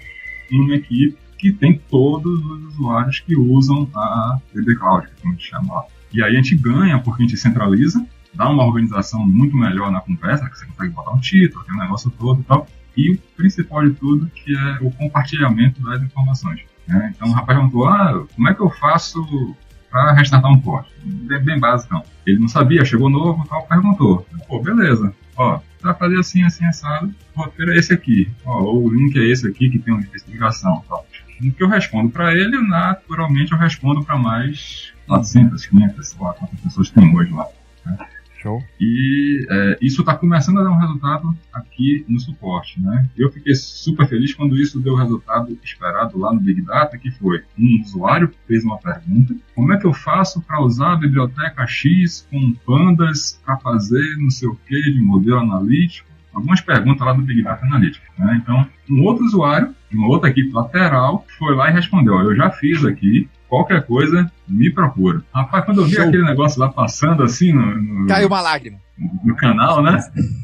[0.50, 5.30] em uma equipe que tem todos os usuários que usam a DB Cloud, que a
[5.30, 5.84] gente chama lá.
[6.12, 8.06] E aí a gente ganha porque a gente centraliza
[8.37, 12.11] dá uma organização muito melhor na conversa, que você consegue botar um título, aquele negócio
[12.11, 12.66] todo e tal.
[12.96, 16.61] E o principal de tudo, que é o compartilhamento das informações.
[16.87, 17.12] Né?
[17.14, 19.55] Então o rapaz perguntou, ah, como é que eu faço
[19.90, 20.90] para restartar um post?
[21.05, 22.03] Bem, bem básico, não.
[22.27, 24.27] Ele não sabia, chegou novo e tal, perguntou.
[24.49, 25.12] Pô, beleza.
[25.37, 27.14] Ó, vai fazer assim, assim, assado.
[27.35, 28.31] O roteiro é esse aqui.
[28.44, 31.07] Ó, o link é esse aqui que tem uma explicação tal.
[31.40, 36.33] No que eu respondo para ele, naturalmente eu respondo para mais 400, 500, sei lá,
[36.33, 37.46] quantas pessoas tem hoje lá.
[37.85, 37.99] Né?
[38.38, 38.62] Show.
[38.81, 43.09] E, é, isso está começando a dar um resultado aqui no suporte, né?
[43.16, 47.11] Eu fiquei super feliz quando isso deu o resultado esperado lá no Big Data, que
[47.11, 51.66] foi um usuário fez uma pergunta: como é que eu faço para usar a biblioteca
[51.66, 56.09] X com pandas para fazer não sei o que de modelo analítico?
[56.33, 58.07] Algumas perguntas lá do Big Data Analytics.
[58.18, 58.40] Né?
[58.42, 62.85] Então, um outro usuário, uma outra equipe lateral, foi lá e respondeu: Eu já fiz
[62.85, 65.22] aqui, qualquer coisa, me procura.
[65.32, 66.04] Rapaz, quando eu vi Show.
[66.04, 68.78] aquele negócio lá passando assim no, no, Caiu uma lágrima.
[69.24, 69.98] No canal, né?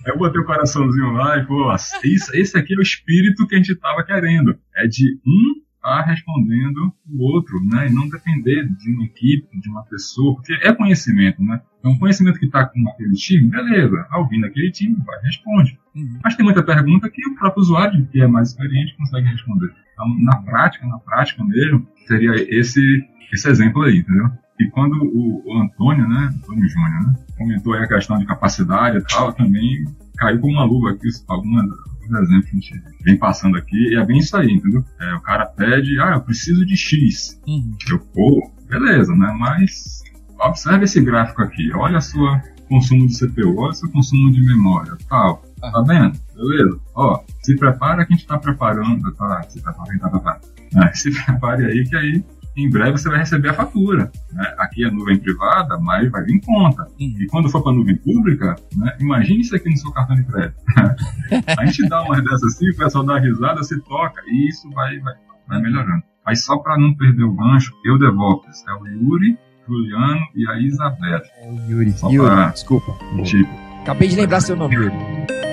[0.06, 3.58] Eu botei o coraçãozinho lá e, pô, isso, esse aqui é o espírito que a
[3.58, 4.58] gente tava querendo.
[4.76, 7.88] É de um estar respondendo o outro, né?
[7.88, 11.60] E não depender de uma equipe, de uma pessoa, porque é conhecimento, né?
[11.80, 15.78] Então, conhecimento que está com aquele time, beleza, ouvindo aquele time, vai, responde.
[15.94, 16.20] Uhum.
[16.22, 19.72] Mas tem muita pergunta que o próprio usuário, que é mais experiente, consegue responder.
[19.92, 24.30] Então, na prática, na prática mesmo, seria esse, esse exemplo aí, entendeu?
[24.60, 28.98] E quando o, o Antônio, né, Antônio Júnior, né, comentou aí a questão de capacidade
[28.98, 29.84] e tal, também
[30.16, 31.66] caiu como uma luva aqui algumas
[32.10, 34.84] exemplos que a gente vem passando aqui, e é bem isso aí, entendeu?
[35.00, 37.40] É, o cara pede, ah, eu preciso de X.
[37.46, 37.76] Uhum.
[37.90, 39.34] Eu, pô, beleza, né?
[39.38, 40.02] Mas
[40.40, 42.20] observe esse gráfico aqui, olha o seu
[42.68, 45.42] consumo de CPU, olha o seu consumo de memória, tal.
[45.60, 46.18] Tá vendo?
[46.34, 46.80] Beleza?
[46.94, 50.42] Ó, se prepara que a gente tá preparando, tá, se prepara, tá preparando.
[50.74, 52.24] É, se prepare aí que aí
[52.56, 54.10] em breve você vai receber a fatura.
[54.32, 54.54] Né?
[54.58, 56.86] Aqui é nuvem privada, mas vai vir em conta.
[56.98, 60.56] E quando for para nuvem pública, né, imagine isso aqui no seu cartão de crédito.
[61.58, 64.98] a gente dá uma dessas assim, o pessoal dá risada, você toca, e isso vai,
[65.00, 65.14] vai,
[65.48, 66.02] vai melhorando.
[66.24, 70.58] Aí só para não perder o gancho, eu DevOps é o Yuri, Juliano e a
[70.58, 71.22] Isabela.
[71.38, 72.48] É o Yuri, Yuri, pra...
[72.50, 72.92] desculpa.
[73.24, 73.50] Tipo.
[73.82, 75.51] Acabei de lembrar seu nome, Yuri.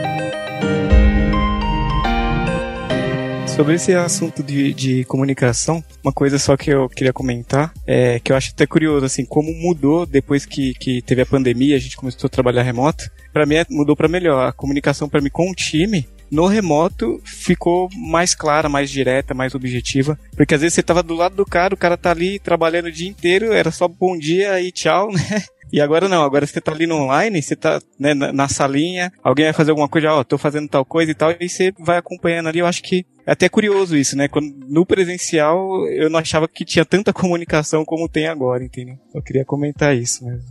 [3.60, 8.32] Sobre esse assunto de, de comunicação, uma coisa só que eu queria comentar é que
[8.32, 11.98] eu acho até curioso, assim, como mudou depois que, que teve a pandemia, a gente
[11.98, 13.12] começou a trabalhar remoto.
[13.34, 14.48] Para mim, mudou para melhor.
[14.48, 19.56] A comunicação para mim com o time no remoto ficou mais clara, mais direta, mais
[19.56, 20.18] objetiva.
[20.36, 22.92] Porque às vezes você tava do lado do cara, o cara tá ali trabalhando o
[22.92, 25.44] dia inteiro, era só bom dia e tchau, né?
[25.72, 29.46] E agora não, agora você tá ali no online, você tá né, na, salinha, alguém
[29.46, 31.98] vai fazer alguma coisa, ó, oh, tô fazendo tal coisa e tal, e você vai
[31.98, 32.60] acompanhando ali.
[32.60, 34.28] Eu acho que é até curioso isso, né?
[34.28, 38.98] Quando, no presencial eu não achava que tinha tanta comunicação como tem agora, entendeu?
[39.14, 40.44] Eu queria comentar isso mesmo.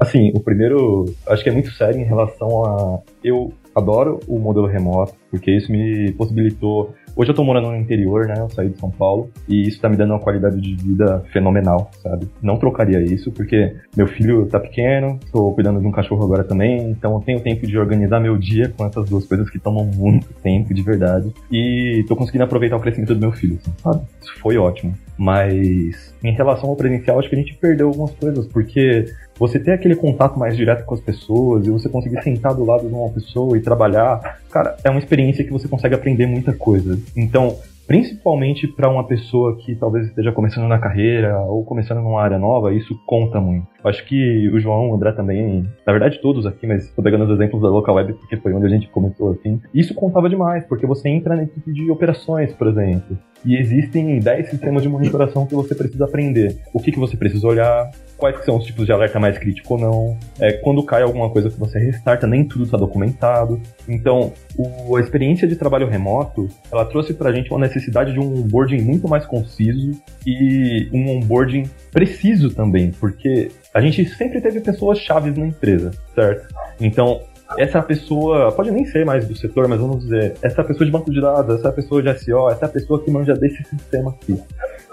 [0.00, 2.98] Assim, o primeiro, acho que é muito sério em relação a.
[3.22, 8.26] Eu adoro o modelo remoto, porque isso me possibilitou Hoje eu tô morando no interior,
[8.26, 8.34] né?
[8.38, 11.90] Eu saí de São Paulo e isso tá me dando uma qualidade de vida fenomenal,
[12.02, 12.26] sabe?
[12.40, 16.90] Não trocaria isso porque meu filho tá pequeno, tô cuidando de um cachorro agora também,
[16.90, 20.32] então eu tenho tempo de organizar meu dia com essas duas coisas que tomam muito
[20.42, 24.02] tempo de verdade e tô conseguindo aproveitar o crescimento do meu filho, assim, sabe?
[24.22, 24.94] Isso foi ótimo.
[25.16, 29.06] Mas em relação ao presencial, acho que a gente perdeu algumas coisas, porque
[29.38, 32.88] você ter aquele contato mais direto com as pessoas e você conseguir sentar do lado
[32.88, 36.98] de uma pessoa e trabalhar, cara, é uma experiência que você consegue aprender muita coisa.
[37.16, 37.56] Então,
[37.92, 42.72] principalmente para uma pessoa que talvez esteja começando na carreira ou começando numa área nova,
[42.72, 43.66] isso conta muito.
[43.84, 47.30] Acho que o João, o André também, na verdade todos aqui, mas tô pegando os
[47.30, 49.60] exemplos da Local Web porque foi onde a gente começou assim.
[49.74, 53.18] Isso contava demais, porque você entra na equipe de operações, por exemplo.
[53.44, 56.56] E existem 10 sistemas de monitoração que você precisa aprender.
[56.72, 57.90] O que, que você precisa olhar,
[58.22, 60.18] quais são os tipos de alerta mais crítico ou não.
[60.38, 63.60] É, quando cai alguma coisa que você restarta, nem tudo está documentado.
[63.88, 68.20] Então, o, a experiência de trabalho remoto, ela trouxe para a gente uma necessidade de
[68.20, 74.60] um onboarding muito mais conciso e um onboarding preciso também, porque a gente sempre teve
[74.60, 76.46] pessoas chaves na empresa, certo?
[76.80, 77.22] Então,
[77.58, 81.10] essa pessoa, pode nem ser mais do setor, mas vamos dizer, essa pessoa de banco
[81.10, 84.40] de dados, essa pessoa de SEO, essa pessoa que manja desse sistema aqui.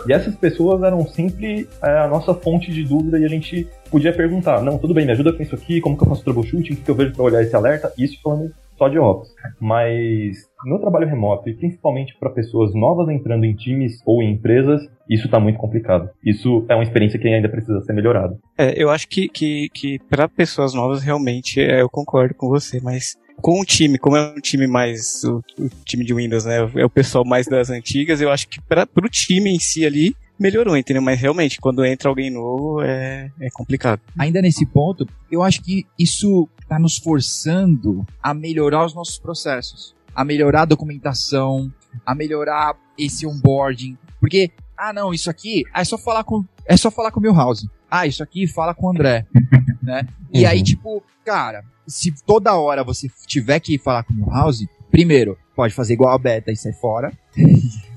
[0.07, 4.13] E essas pessoas eram sempre é, a nossa fonte de dúvida e a gente podia
[4.13, 6.75] perguntar, não, tudo bem, me ajuda com isso aqui, como que eu faço troubleshooting, o
[6.77, 9.29] que, que eu vejo para olhar esse alerta, isso falando só de Ops.
[9.59, 14.81] Mas no trabalho remoto, e principalmente para pessoas novas entrando em times ou em empresas,
[15.09, 16.09] isso está muito complicado.
[16.23, 18.37] Isso é uma experiência que ainda precisa ser melhorada.
[18.57, 22.79] É, eu acho que, que, que para pessoas novas, realmente, é, eu concordo com você,
[22.81, 25.23] mas com o time, como é um time mais.
[25.23, 26.57] O, o, time de Windows, né?
[26.75, 30.15] É o pessoal mais das antigas, eu acho que para o time em si ali.
[30.39, 31.01] Melhorou, entendeu?
[31.01, 33.99] Mas realmente, quando entra alguém novo, é, é complicado.
[34.17, 39.93] Ainda nesse ponto, eu acho que isso está nos forçando a melhorar os nossos processos,
[40.15, 41.69] a melhorar a documentação,
[42.05, 43.97] a melhorar esse onboarding.
[44.17, 47.33] Porque, ah, não, isso aqui é só falar com, é só falar com o meu
[47.33, 47.67] house.
[47.91, 49.25] Ah, isso aqui fala com o André,
[49.83, 50.07] né?
[50.31, 50.49] E uhum.
[50.49, 55.73] aí, tipo, cara, se toda hora você tiver que falar com o Milhouse, primeiro, pode
[55.73, 57.11] fazer igual a Beta e sair fora.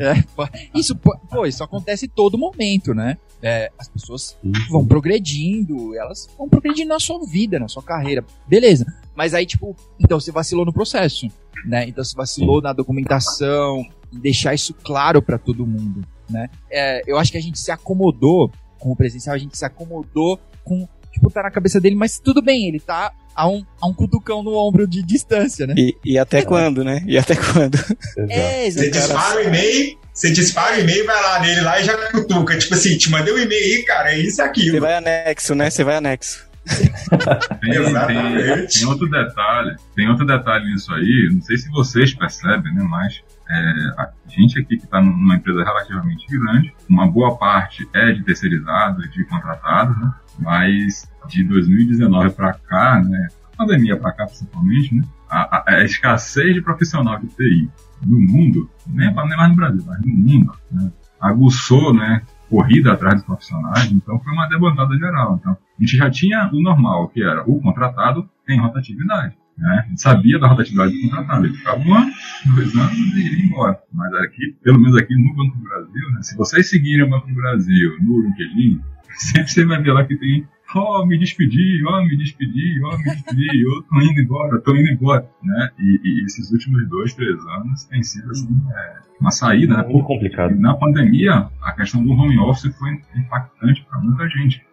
[0.00, 3.16] É, pô, isso, pô, isso acontece todo momento, né?
[3.42, 4.36] É, as pessoas
[4.68, 8.22] vão progredindo, elas vão progredindo na sua vida, na sua carreira.
[8.46, 8.84] Beleza.
[9.14, 11.28] Mas aí, tipo, então você vacilou no processo,
[11.64, 11.88] né?
[11.88, 16.50] Então você vacilou na documentação, em deixar isso claro pra todo mundo, né?
[16.70, 20.38] É, eu acho que a gente se acomodou com o presencial, a gente se acomodou
[20.62, 23.94] com, tipo, tá na cabeça dele, mas tudo bem, ele tá a um, a um
[23.94, 25.74] cutucão no ombro de distância, né?
[25.76, 27.02] E, e até quando, né?
[27.06, 27.78] E até quando?
[28.28, 31.96] É, Você dispara o e-mail, você dispara o e-mail, vai lá nele lá e já
[32.10, 32.56] cutuca.
[32.56, 35.70] Tipo assim, te mandei um e-mail aí, cara, é isso e Você vai anexo, né?
[35.70, 36.46] Você vai anexo.
[37.60, 42.74] Tem, tem, tem outro detalhe, tem outro detalhe nisso aí, não sei se vocês percebem,
[42.74, 47.86] né, mas é, a gente aqui que está numa empresa relativamente grande, uma boa parte
[47.92, 54.26] é de terceirizados, de contratados, né, mas de 2019 para cá, né, pandemia para cá
[54.26, 57.70] principalmente, né, a, a- a escassez de profissional de TI
[58.06, 63.16] no mundo, nem, nem mais no Brasil, mas no mundo, né, aguçou, né, corrida atrás
[63.16, 65.38] dos profissionais, então foi uma debandada geral.
[65.40, 69.34] Então, a gente já tinha o normal, que era o contratado tem rotatividade.
[69.56, 69.84] Né?
[69.84, 71.46] A gente sabia da rotatividade do contratado.
[71.46, 72.12] Ele ficava um ano,
[72.54, 73.78] dois anos e ia embora.
[73.92, 76.22] Mas aqui, pelo menos aqui no Banco do Brasil, né?
[76.22, 78.80] se vocês seguirem o Banco do Brasil no LinkedIn,
[79.16, 83.04] sempre você vai ver lá que tem Oh, me despedi, oh, me despedi, oh, me
[83.04, 85.70] despedi, eu tô indo embora, tô indo embora, né?
[85.78, 89.84] E, e esses últimos dois, três anos tem sido assim, é, uma saída, né?
[89.84, 90.56] Muito complicado.
[90.56, 94.66] Na pandemia, a questão do home office foi impactante para muita gente.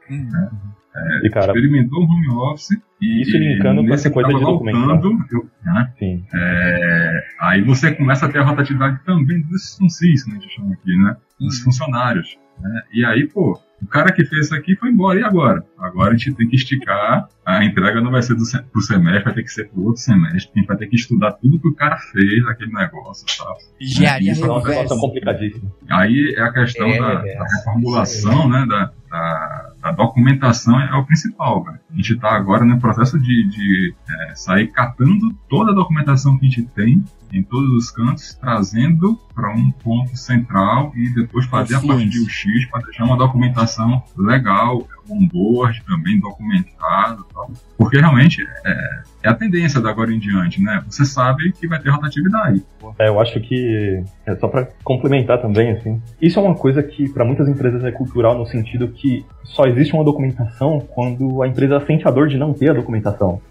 [1.23, 4.87] E, cara, Experimentou o home office e Isso linkando com essa coisa de documentação.
[5.01, 6.25] voltando, eu- né, sim.
[6.33, 10.73] é, aí você começa a ter a rotatividade também dos funcis, que a gente chama
[10.73, 11.15] aqui, né?
[11.39, 12.37] Dos funcionários.
[12.59, 12.81] Né?
[12.93, 15.63] E aí, pô, o cara que fez isso aqui foi embora, e agora?
[15.79, 19.33] Agora a gente tem que esticar, a entrega não vai ser do, pro semestre, vai
[19.33, 21.73] ter que ser pro outro semestre, a gente vai ter que estudar tudo que o
[21.73, 23.57] cara fez, aquele negócio e tal.
[23.79, 25.71] Engenharia Isso é uma situação complicadíssima.
[25.89, 30.95] Aí é a questão É, da, é, da reformulação, né, da, da, da documentação é
[30.95, 31.63] o principal.
[31.63, 31.79] velho.
[31.91, 36.45] A gente está agora no processo de, de é, sair catando toda a documentação que
[36.45, 41.75] a gente tem em todos os cantos, trazendo para um ponto central e depois fazer
[41.75, 47.51] a parte de UX para deixar uma documentação legal, onboard também documentado tal.
[47.77, 50.81] Porque realmente é, é a tendência da agora em diante, né?
[50.87, 52.63] Você sabe que vai ter rotatividade.
[52.97, 57.09] É, eu acho que, é só pra complementar também, assim, isso é uma coisa que
[57.09, 61.83] para muitas empresas é cultural no sentido que só existe uma documentação quando a empresa
[61.85, 63.41] sente a dor de não ter a documentação.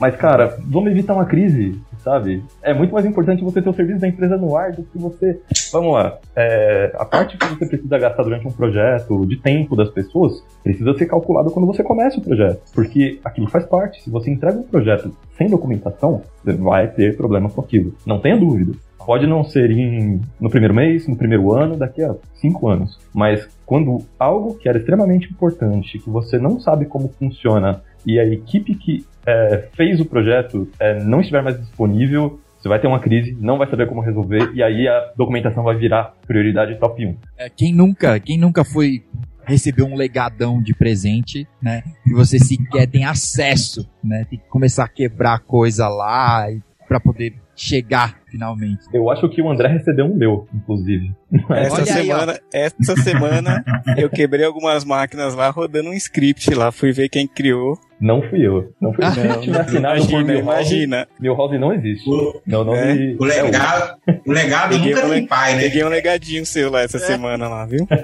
[0.00, 2.44] Mas, cara, vamos evitar uma crise, sabe?
[2.62, 5.40] É muito mais importante você ter o serviço da empresa no ar do que você.
[5.72, 6.18] Vamos lá.
[6.36, 10.96] é, a parte que você precisa gastar durante um projeto, de tempo das pessoas, precisa
[10.96, 12.60] ser calculado quando você começa o projeto.
[12.74, 14.02] Porque aquilo faz parte.
[14.02, 17.94] Se você entrega um projeto sem documentação, você vai ter problemas com aquilo.
[18.06, 18.72] Não tenha dúvida.
[19.04, 22.98] Pode não ser em, no primeiro mês, no primeiro ano, daqui a cinco anos.
[23.12, 28.24] Mas quando algo que era extremamente importante, que você não sabe como funciona, e a
[28.24, 33.00] equipe que é, fez o projeto é, não estiver mais disponível, você vai ter uma
[33.00, 37.16] crise, não vai saber como resolver, e aí a documentação vai virar prioridade top 1.
[37.36, 39.04] É, quem nunca, quem nunca foi
[39.46, 41.82] receber um legadão de presente, né?
[42.06, 44.24] E você sequer tem acesso, né?
[44.30, 46.46] Tem que começar a quebrar coisa lá
[46.88, 48.84] pra poder chegar finalmente.
[48.92, 51.12] Eu acho que o André recebeu um meu, inclusive.
[51.50, 53.64] Essa Olha aí, semana, essa semana
[53.96, 57.78] eu quebrei algumas máquinas lá rodando um script lá, fui ver quem criou.
[58.00, 58.72] Não fui eu.
[58.80, 59.10] Não fui eu.
[59.12, 61.08] Se Não, assinado imagina, Milhouse, imagina.
[61.18, 62.08] Milhouse não existe.
[62.10, 65.60] O- Meu nome É, O legado, o legado Peguei nunca um tem le- pai, né?
[65.62, 67.86] Peguei um legadinho seu lá essa semana lá, viu?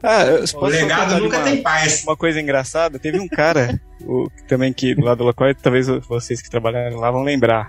[0.00, 1.82] Ah, eu- O legado nunca uma- tem pai.
[2.04, 6.48] Uma coisa engraçada, teve um cara o, também que lá do local, talvez vocês que
[6.48, 7.68] trabalharam lá vão lembrar.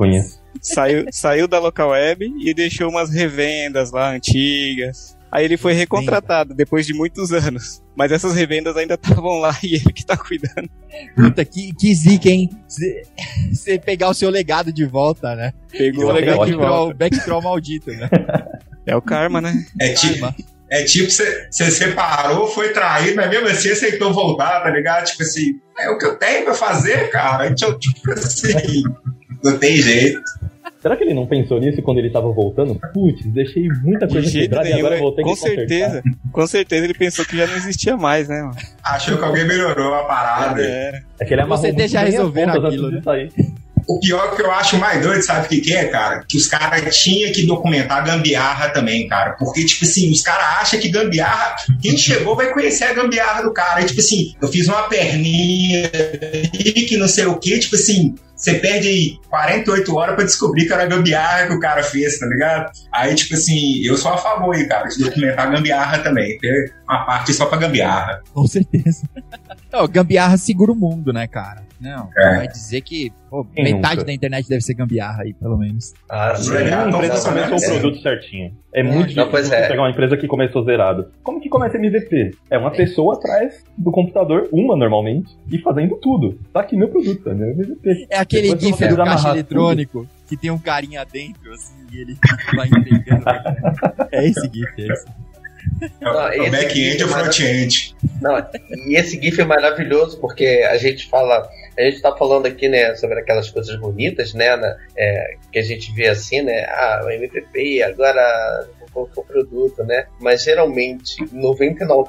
[0.00, 0.40] Conheço.
[0.62, 5.16] Saiu, saiu da local web e deixou umas revendas lá antigas.
[5.30, 7.82] Aí ele foi recontratado depois de muitos anos.
[7.94, 10.68] Mas essas revendas ainda estavam lá e ele que tá cuidando.
[11.14, 12.50] Puta, que, que zica, hein?
[12.66, 15.52] Você pegar o seu legado de volta, né?
[15.70, 16.66] Pegou o é legado de volta.
[16.66, 18.08] Backtroll, backtroll maldito, né?
[18.86, 19.54] É o karma, né?
[19.80, 20.34] É tipo, Karma.
[20.70, 25.04] é tipo você você separou, foi traído, mas mesmo assim aceitou voltar, tá ligado?
[25.04, 27.46] Tipo assim, é o que eu tenho pra fazer, cara.
[27.46, 28.82] Então, tipo assim,
[29.42, 30.20] não tem jeito.
[30.80, 32.74] Será que ele não pensou nisso quando ele tava voltando?
[32.94, 34.86] Putz, deixei muita De coisa jeito quebrada e nenhum.
[34.86, 35.68] agora eu vou ter Com que consertar.
[35.68, 36.02] certeza.
[36.32, 38.56] Com certeza ele pensou que já não existia mais, né, mano?
[38.82, 40.62] Achou que alguém melhorou a parada.
[40.62, 41.02] É.
[41.20, 43.30] É que ele amarrou Você deixa pontas aquilo, de sair.
[43.88, 46.22] O pior que eu acho mais doido, sabe o que, que é, cara?
[46.28, 49.32] Que os caras tinham que documentar gambiarra também, cara.
[49.32, 53.52] Porque, tipo assim, os caras acham que gambiarra, quem chegou vai conhecer a gambiarra do
[53.52, 53.80] cara.
[53.82, 55.90] E, tipo assim, eu fiz uma perninha
[56.62, 60.84] que não sei o que, tipo assim, você perde 48 horas pra descobrir que era
[60.84, 62.70] a gambiarra que o cara fez, tá ligado?
[62.90, 66.38] Aí, tipo assim, eu sou a favor aí, cara, de documentar a gambiarra também.
[66.38, 68.22] Ter uma parte só pra gambiarra.
[68.32, 69.08] Com certeza.
[69.70, 71.69] Não, gambiarra segura o mundo, né, cara?
[71.80, 72.36] Não, É.
[72.36, 74.06] vai dizer que pô, metade nunca?
[74.06, 75.94] da internet deve ser gambiarra aí, pelo menos.
[76.08, 76.54] Ah, sim.
[76.54, 78.54] É, então, empresa começou o produto certinho.
[78.74, 79.66] É muito Não, difícil é.
[79.68, 81.10] pegar uma empresa que começou zerado.
[81.22, 82.32] Como que começa MVP?
[82.50, 86.38] É uma pessoa atrás do computador, uma normalmente, e fazendo tudo.
[86.52, 88.06] Tá aqui meu produto, é meu MVP.
[88.10, 92.16] É aquele Depois gif do caixa eletrônico que tem um carinha dentro, assim, e ele
[92.54, 93.24] vai entregando.
[94.12, 95.06] é esse gif, é esse.
[96.00, 97.96] Não, É back-end vídeo e o é front-end.
[98.20, 98.38] Não,
[98.88, 101.46] e esse GIF é maravilhoso porque a gente fala,
[101.80, 104.48] a gente tá falando aqui, né, sobre aquelas coisas bonitas, né,
[104.96, 110.06] é, que a gente vê assim, né, ah, o MVP, agora o o produto, né,
[110.20, 112.08] mas geralmente 99%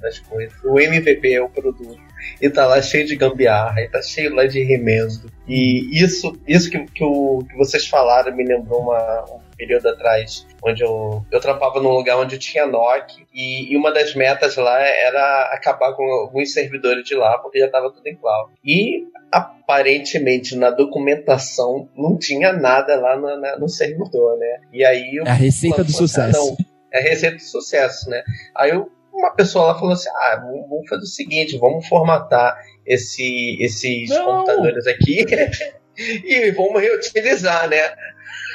[0.00, 1.98] das coisas, o MVP é o produto
[2.40, 5.30] e tá lá cheio de gambiarra, e tá cheio lá de remendo.
[5.46, 10.46] E isso, isso que, que, o, que vocês falaram me lembrou uma, um período atrás,
[10.62, 14.80] onde eu, eu trampava num lugar onde tinha NOC, e, e uma das metas lá
[14.80, 18.52] era acabar com alguns servidores de lá, porque já estava tudo em cloud.
[18.64, 24.60] E aparentemente na documentação não tinha nada lá no, na- no servidor, né?
[24.72, 26.56] E aí eu É a receita do sucesso.
[26.92, 28.22] É a receita do sucesso, né?
[28.56, 32.56] Aí eu- uma pessoa lá falou assim: ah, vamos, vamos fazer o seguinte, vamos formatar
[32.86, 34.24] esse, esses Não.
[34.24, 35.24] computadores aqui
[35.98, 37.92] e vamos reutilizar, né?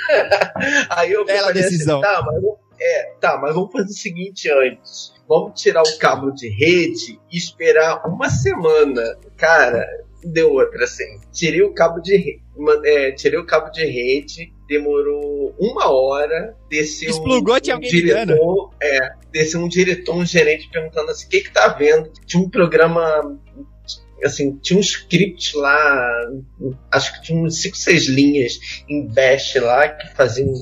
[0.90, 2.02] Aí eu Bela falei decisão.
[2.02, 5.14] Assim, tá, mas, vamos- é, tá, mas vamos fazer o seguinte antes.
[5.28, 9.18] Vamos tirar o cabo de rede e esperar uma semana.
[9.38, 9.86] Cara,
[10.24, 11.20] deu outra assim.
[11.32, 12.44] Tirei o cabo de rede.
[12.86, 17.90] É, tirei o cabo de rede, demorou uma hora, desceu Explugou, um, tinha um alguém
[17.90, 22.12] diretor, é, desceu um diretor, um gerente perguntando assim, o que que tá vendo?
[22.26, 23.40] Tinha um programa
[24.26, 26.22] assim, tinha um script lá,
[26.92, 28.54] acho que tinha uns 5, 6 linhas
[28.90, 30.54] em Bash lá que faziam,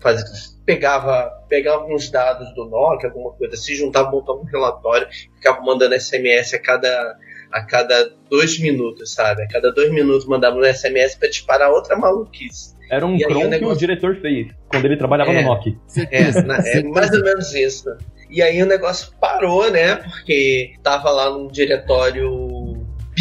[0.00, 0.24] fazia,
[0.64, 5.94] pegava, pegava uns dados do Nokia, alguma coisa assim, juntava, montava um relatório, ficava mandando
[5.94, 7.16] SMS a cada
[7.52, 9.42] a cada dois minutos, sabe?
[9.42, 12.72] A cada dois minutos mandava um SMS pra disparar outra maluquice.
[12.90, 15.42] Era um cron o que negócio- o diretor fez, quando ele trabalhava É.
[15.42, 15.76] no NOC.
[16.10, 17.94] É, na- é mais ou menos isso.
[18.30, 19.96] E aí o negócio parou, né?
[19.96, 22.30] Porque tava lá num diretório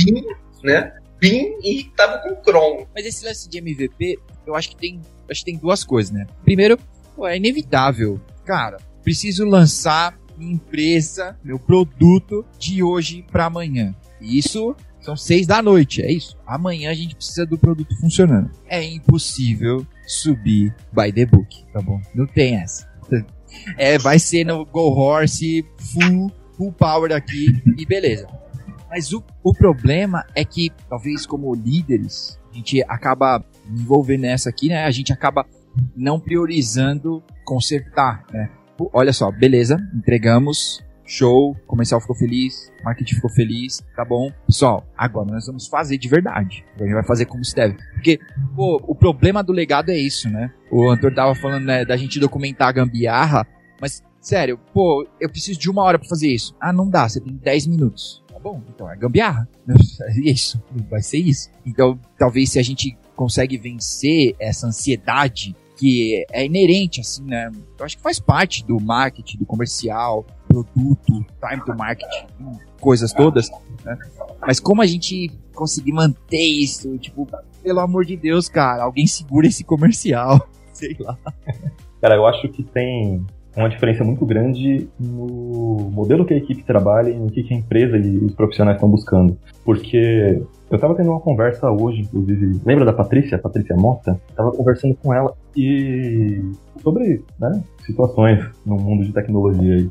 [0.05, 0.25] BIM,
[0.63, 0.93] né?
[1.19, 2.87] BIM e tava com Chrome.
[2.93, 6.25] Mas esse lance de MVP, eu acho que tem, acho que tem duas coisas, né?
[6.43, 6.77] Primeiro,
[7.15, 8.19] pô, é inevitável.
[8.45, 13.95] Cara, preciso lançar minha empresa, meu produto de hoje pra amanhã.
[14.19, 16.37] E isso são seis da noite, é isso.
[16.45, 18.51] Amanhã a gente precisa do produto funcionando.
[18.67, 21.99] É impossível subir by the book, tá bom?
[22.15, 22.89] Não tem essa.
[23.77, 27.47] É, vai ser no Go Horse full, full power aqui
[27.77, 28.25] e beleza.
[28.91, 34.67] Mas o, o problema é que, talvez como líderes, a gente acaba envolvendo nessa aqui,
[34.67, 34.83] né?
[34.83, 35.45] A gente acaba
[35.95, 38.49] não priorizando consertar, né?
[38.91, 44.29] Olha só, beleza, entregamos, show, comercial ficou feliz, marketing ficou feliz, tá bom.
[44.45, 46.65] Pessoal, agora nós vamos fazer de verdade.
[46.75, 47.77] A gente vai fazer como se deve.
[47.93, 48.19] Porque,
[48.53, 50.51] pô, o problema do legado é isso, né?
[50.69, 53.47] O Antônio tava falando, né, da gente documentar a gambiarra,
[53.79, 56.53] mas, sério, pô, eu preciso de uma hora pra fazer isso.
[56.59, 58.20] Ah, não dá, você tem 10 minutos.
[58.41, 59.47] Bom, então é gambiarra.
[60.01, 61.49] É isso, vai ser isso.
[61.65, 67.49] Então, talvez se a gente consegue vencer essa ansiedade que é inerente, assim, né?
[67.77, 72.07] Eu acho que faz parte do marketing, do comercial, produto, time to market,
[72.79, 73.49] coisas todas,
[73.83, 73.97] né?
[74.39, 77.27] Mas como a gente conseguir manter isso, tipo,
[77.63, 81.17] pelo amor de Deus, cara, alguém segura esse comercial, sei lá.
[81.99, 83.25] Cara, eu acho que tem
[83.55, 87.97] uma diferença muito grande no modelo que a equipe trabalha e no que a empresa
[87.97, 89.37] e os profissionais estão buscando.
[89.65, 94.19] Porque eu tava tendo uma conversa hoje, inclusive, lembra da Patrícia, Patrícia Mota?
[94.35, 96.41] Tava conversando com ela e
[96.81, 99.89] sobre né, situações no mundo de tecnologia aí.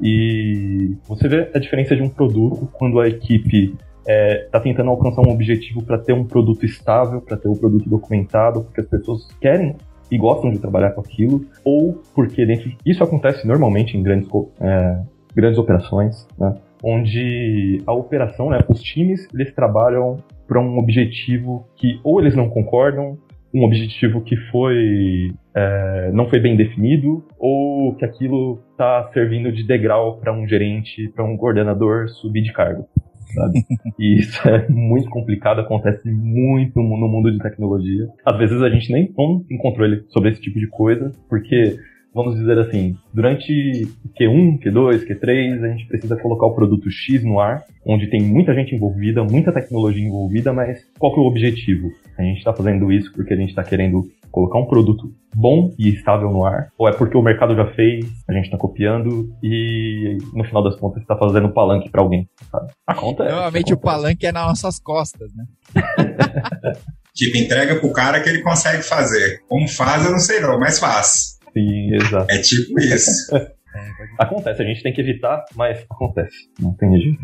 [0.00, 3.74] E você vê a diferença de um produto quando a equipe
[4.06, 8.62] está tentando alcançar um objetivo para ter um produto estável, para ter um produto documentado,
[8.62, 9.76] porque as pessoas querem
[10.12, 14.28] e gostam de trabalhar com aquilo, ou porque dentro isso acontece normalmente em grandes,
[14.60, 14.98] é,
[15.34, 16.54] grandes operações, né,
[16.84, 22.50] onde a operação, né, os times, eles trabalham para um objetivo que ou eles não
[22.50, 23.16] concordam,
[23.54, 29.66] um objetivo que foi é, não foi bem definido, ou que aquilo está servindo de
[29.66, 32.86] degrau para um gerente, para um coordenador subir de cargo.
[33.34, 33.64] Sabe?
[33.98, 38.06] E isso é muito complicado, acontece muito no mundo de tecnologia.
[38.24, 39.12] Às vezes a gente nem
[39.48, 41.76] tem controle sobre esse tipo de coisa, porque
[42.14, 43.88] vamos dizer assim, durante
[44.20, 48.54] Q1, Q2, Q3, a gente precisa colocar o produto X no ar, onde tem muita
[48.54, 51.90] gente envolvida, muita tecnologia envolvida, mas qual que é o objetivo?
[52.18, 55.90] A gente está fazendo isso porque a gente está querendo colocar um produto bom e
[55.90, 60.18] estável no ar, ou é porque o mercado já fez, a gente está copiando e
[60.32, 62.28] no final das contas está fazendo palanque para alguém.
[62.50, 62.72] Sabe?
[62.86, 63.30] Acontece.
[63.30, 63.74] Normalmente acontece.
[63.74, 65.44] o palanque é nas nossas costas, né?
[67.14, 69.42] tipo, entrega pro cara que ele consegue fazer.
[69.48, 71.38] Como faz, eu não sei não, mas faz.
[71.52, 72.30] Sim, exato.
[72.30, 73.34] É tipo isso.
[74.18, 76.48] acontece, a gente tem que evitar, mas acontece.
[76.58, 77.18] Não tem jeito.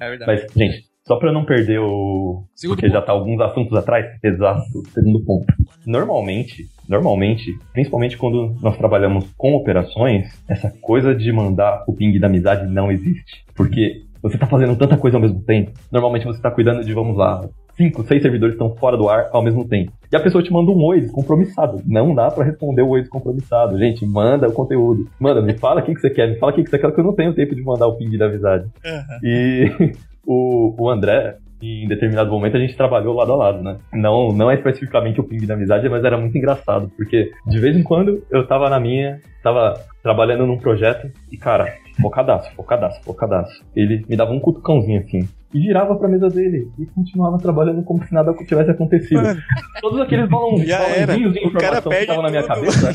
[0.00, 0.26] É verdade.
[0.26, 2.42] Mas, gente, só para não perder o.
[2.54, 2.98] Segundo porque ponto.
[2.98, 4.06] já tá alguns assuntos atrás.
[4.22, 5.46] Exato, segundo ponto.
[5.86, 12.26] Normalmente, normalmente, principalmente quando nós trabalhamos com operações, essa coisa de mandar o ping da
[12.26, 13.44] amizade não existe.
[13.54, 15.70] Porque você tá fazendo tanta coisa ao mesmo tempo.
[15.92, 19.42] Normalmente você tá cuidando de, vamos lá, cinco, seis servidores estão fora do ar ao
[19.42, 19.92] mesmo tempo.
[20.10, 21.80] E a pessoa te manda um oi descompromissado.
[21.86, 23.78] Não dá para responder o oi descompromissado.
[23.78, 25.08] Gente, manda o conteúdo.
[25.20, 26.92] Manda, me fala o que, que você quer, me fala o que, que você quer,
[26.92, 28.64] que eu não tenho tempo de mandar o ping da amizade.
[28.64, 29.18] Uhum.
[29.22, 29.92] E
[30.26, 33.78] o, o André, em determinado momento a gente trabalhou lado a lado, né?
[33.92, 37.76] Não, não é especificamente o ping da amizade, mas era muito engraçado, porque de vez
[37.76, 43.64] em quando eu tava na minha, tava trabalhando num projeto e, cara, focadaço, focadaço, focadaço.
[43.74, 48.04] Ele me dava um cutucãozinho assim e virava pra mesa dele e continuava trabalhando como
[48.04, 49.22] se nada tivesse acontecido.
[49.22, 49.40] Mano.
[49.80, 52.92] Todos aqueles balãozinhos de informação que estavam na minha cabeça,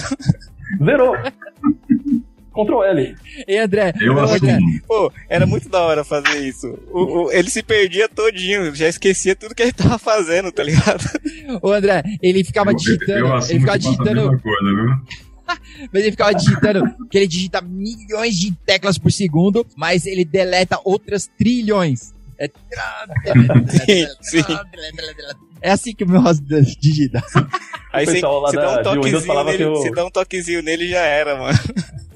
[0.84, 1.16] zerou.
[2.54, 3.16] Ctrl L.
[3.48, 6.68] E André, eu André, pô, era muito da hora fazer isso.
[6.92, 11.04] O, o, ele se perdia todinho, já esquecia tudo que ele tava fazendo, tá ligado?
[11.62, 13.28] Ô André, ele ficava eu, digitando.
[13.28, 14.42] Eu ele ficava digitando.
[14.42, 15.02] Coisa,
[15.92, 20.80] mas ele ficava digitando que ele digita milhões de teclas por segundo, mas ele deleta
[20.84, 22.14] outras trilhões.
[22.38, 22.48] É,
[24.22, 24.44] sim, sim.
[25.62, 26.44] é assim que o meu rosto
[26.80, 27.24] digita.
[27.94, 29.76] Aí você, dá um toquezinho nele, eu...
[29.76, 31.60] você dá um toquezinho nele já era, mano.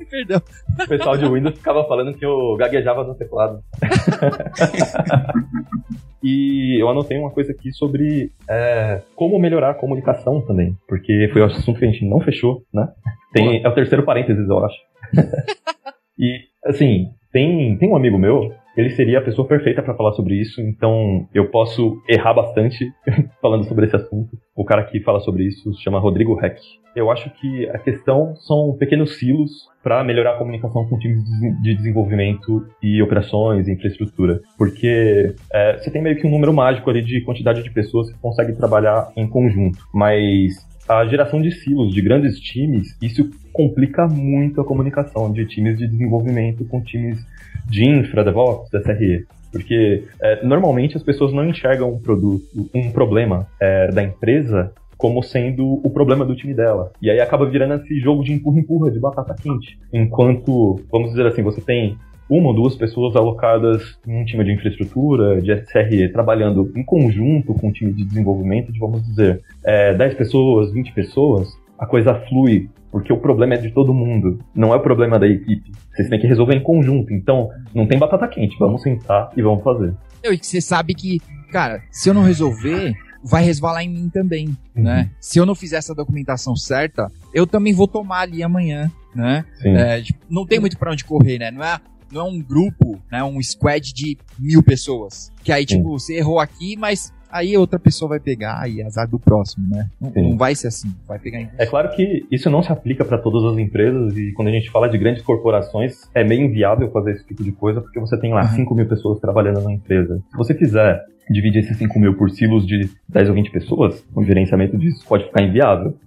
[0.09, 0.41] Perdão.
[0.83, 3.59] O pessoal de Windows ficava falando que eu gaguejava no teclado.
[6.23, 11.41] e eu anotei uma coisa aqui sobre é, como melhorar a comunicação também, porque foi
[11.41, 12.87] o assunto que a gente não fechou, né?
[13.33, 14.77] Tem, é o terceiro parênteses, eu acho.
[16.17, 20.35] e, assim, tem, tem um amigo meu ele seria a pessoa perfeita para falar sobre
[20.35, 22.91] isso, então eu posso errar bastante
[23.41, 24.37] falando sobre esse assunto.
[24.55, 26.59] O cara que fala sobre isso se chama Rodrigo Heck.
[26.95, 29.51] Eu acho que a questão são pequenos silos
[29.83, 31.23] para melhorar a comunicação com times
[31.61, 36.89] de desenvolvimento e operações e infraestrutura, porque é, você tem meio que um número mágico
[36.89, 40.53] ali de quantidade de pessoas que conseguem trabalhar em conjunto, mas
[40.87, 45.87] a geração de silos, de grandes times, isso complica muito a comunicação de times de
[45.87, 47.19] desenvolvimento com times
[47.65, 49.25] de infra, DevOps, SRE.
[49.51, 55.21] Porque é, normalmente as pessoas não enxergam um produto, um problema é, da empresa como
[55.21, 56.91] sendo o problema do time dela.
[57.01, 59.77] E aí acaba virando esse jogo de empurra-empurra, de batata quente.
[59.91, 61.97] Enquanto, vamos dizer assim, você tem
[62.29, 67.53] uma ou duas pessoas alocadas em um time de infraestrutura, de SRE, trabalhando em conjunto
[67.53, 72.15] com um time de desenvolvimento, de, vamos dizer, é, 10 pessoas, 20 pessoas, a coisa
[72.27, 75.69] flui porque o problema é de todo mundo, não é o problema da equipe.
[75.93, 77.13] Vocês têm que resolver em conjunto.
[77.13, 79.93] Então, não tem batata quente, vamos sentar e vamos fazer.
[80.23, 81.19] E você sabe que,
[81.51, 84.83] cara, se eu não resolver, vai resvalar em mim também, uhum.
[84.83, 85.11] né?
[85.19, 89.43] Se eu não fizer essa documentação certa, eu também vou tomar ali amanhã, né?
[89.61, 91.51] É, tipo, não tem muito para onde correr, né?
[91.51, 91.77] Não é,
[92.09, 93.21] não é um grupo, né?
[93.25, 95.33] Um squad de mil pessoas.
[95.43, 96.05] Que aí, tipo, Sim.
[96.05, 99.89] você errou aqui, mas aí outra pessoa vai pegar e azar do próximo, né?
[99.99, 101.49] Não, não vai ser assim, vai pegar em...
[101.57, 104.71] É claro que isso não se aplica para todas as empresas e quando a gente
[104.71, 108.33] fala de grandes corporações, é meio inviável fazer esse tipo de coisa porque você tem
[108.33, 108.55] lá uhum.
[108.55, 110.21] 5 mil pessoas trabalhando na empresa.
[110.31, 114.23] Se você quiser dividir esses 5 mil por silos de 10 ou 20 pessoas, o
[114.23, 115.97] gerenciamento disso pode ficar inviável.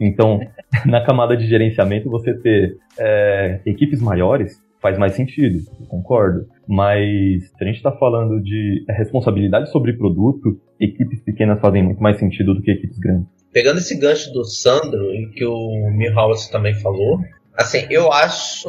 [0.00, 0.40] Então,
[0.86, 6.46] na camada de gerenciamento, você ter é, equipes maiores faz mais sentido, concordo.
[6.68, 12.18] Mas se a gente está falando de responsabilidade sobre produto, equipes pequenas fazem muito mais
[12.18, 13.26] sentido do que equipes grandes.
[13.50, 17.20] Pegando esse gancho do Sandro e que o Milhouse também falou,
[17.56, 18.68] assim, eu acho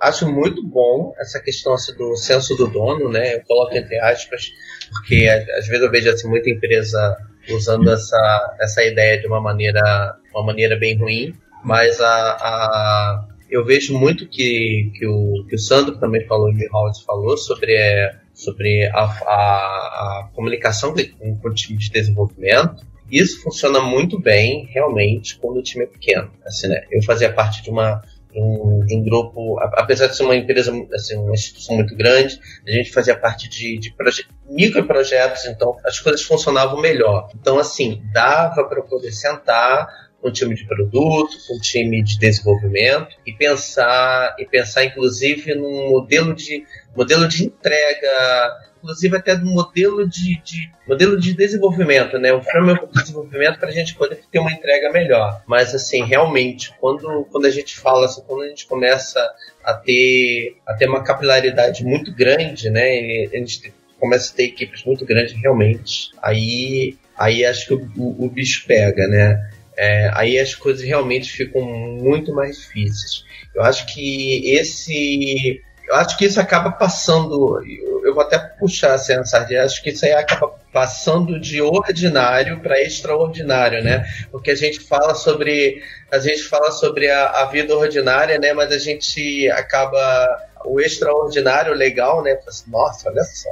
[0.00, 3.34] acho muito bom essa questão assim, do senso do dono, né?
[3.34, 4.52] Eu coloco entre aspas,
[4.92, 7.16] porque às vezes eu vejo assim, muita empresa
[7.50, 13.64] usando essa, essa ideia de uma maneira, uma maneira bem ruim, mas a, a eu
[13.64, 17.74] vejo muito que, que, o, que o Sandro também falou, e o Milhouse falou, sobre,
[17.74, 22.84] é, sobre a, a, a comunicação com, com o time de desenvolvimento.
[23.10, 26.30] Isso funciona muito bem, realmente, quando o time é pequeno.
[26.44, 26.84] Assim, né?
[26.90, 28.02] Eu fazia parte de uma,
[28.34, 32.92] em, em, grupo, apesar de ser uma empresa, assim, uma instituição muito grande, a gente
[32.92, 33.94] fazia parte de, de
[34.50, 37.30] microprojetos, então as coisas funcionavam melhor.
[37.34, 39.88] Então, assim, dava para poder sentar
[40.22, 46.34] um time de produto, um time de desenvolvimento e pensar e pensar inclusive num modelo
[46.34, 46.64] de
[46.96, 48.56] modelo de entrega
[48.86, 52.32] inclusive até do modelo de, de, modelo de desenvolvimento, né?
[52.32, 55.42] O framework de desenvolvimento para a gente poder ter uma entrega melhor.
[55.46, 59.20] Mas assim, realmente, quando, quando a gente fala, assim, quando a gente começa
[59.64, 63.26] a ter, a ter uma capilaridade muito grande, né?
[63.32, 68.26] a gente começa a ter equipes muito grandes realmente, aí, aí acho que o, o,
[68.26, 69.50] o bicho pega, né?
[69.76, 73.24] É, aí as coisas realmente ficam muito mais difíceis.
[73.54, 78.94] Eu acho que esse eu acho que isso acaba passando, eu, eu vou até puxar
[78.94, 84.04] assim, a sardinha, acho que isso aí acaba passando de ordinário para extraordinário, né?
[84.32, 88.52] Porque a gente fala sobre a gente fala sobre a, a, vida ordinária, né?
[88.52, 90.28] Mas a gente acaba
[90.64, 92.36] o extraordinário legal, né?
[92.48, 93.48] Assim, Nossa, olha só,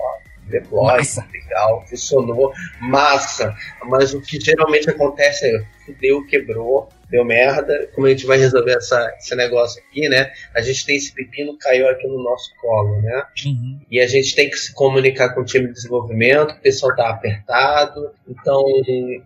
[0.47, 1.01] deploy,
[1.33, 3.55] legal, funcionou, massa.
[3.85, 8.73] Mas o que geralmente acontece é fudeu, quebrou, deu merda, como a gente vai resolver
[8.73, 10.33] essa, esse negócio aqui, né?
[10.53, 13.23] A gente tem esse pepino caiu aqui no nosso colo, né?
[13.47, 13.79] Uhum.
[13.89, 17.11] E a gente tem que se comunicar com o time de desenvolvimento, o pessoal tá
[17.11, 18.61] apertado, então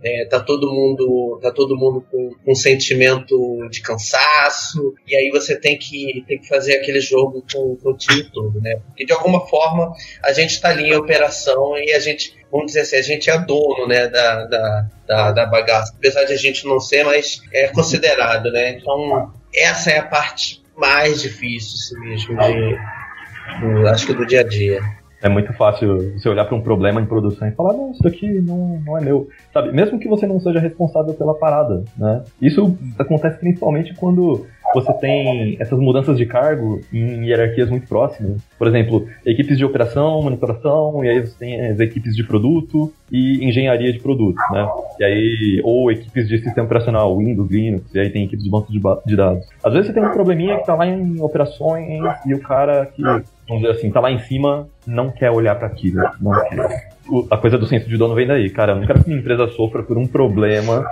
[0.05, 5.31] é, tá todo mundo tá todo mundo com, com um sentimento de cansaço, e aí
[5.31, 8.81] você tem que, tem que fazer aquele jogo com, com o time todo, né?
[8.87, 12.81] Porque de alguma forma a gente tá ali em operação e a gente vamos dizer
[12.81, 16.67] assim, a gente é dono né, da, da, da, da bagaça, apesar de a gente
[16.67, 18.71] não ser, mas é considerado, né?
[18.71, 24.45] Então, essa é a parte mais difícil assim, mesmo, de, acho que do dia a
[24.45, 24.81] dia.
[25.21, 28.41] É muito fácil você olhar para um problema em produção e falar, não, isso aqui
[28.41, 29.29] não, não é meu.
[29.53, 32.23] Sabe, mesmo que você não seja responsável pela parada, né?
[32.41, 38.41] Isso acontece principalmente quando você tem essas mudanças de cargo em hierarquias muito próximas.
[38.59, 43.45] Por exemplo, equipes de operação, monitoração, e aí você tem as equipes de produto e
[43.45, 44.69] engenharia de produto, né?
[45.01, 48.71] E aí, ou equipes de sistema operacional, Windows, Linux, e aí tem equipes de banco
[48.71, 49.47] de, de dados.
[49.65, 53.03] Às vezes você tem um probleminha que tá lá em operações e o cara que,
[53.49, 56.91] vamos dizer assim, tá lá em cima, não quer olhar para aquilo, não quer.
[57.31, 58.73] a coisa do senso de dono vem daí, cara.
[58.73, 60.85] Eu não quero que minha empresa sofra por um problema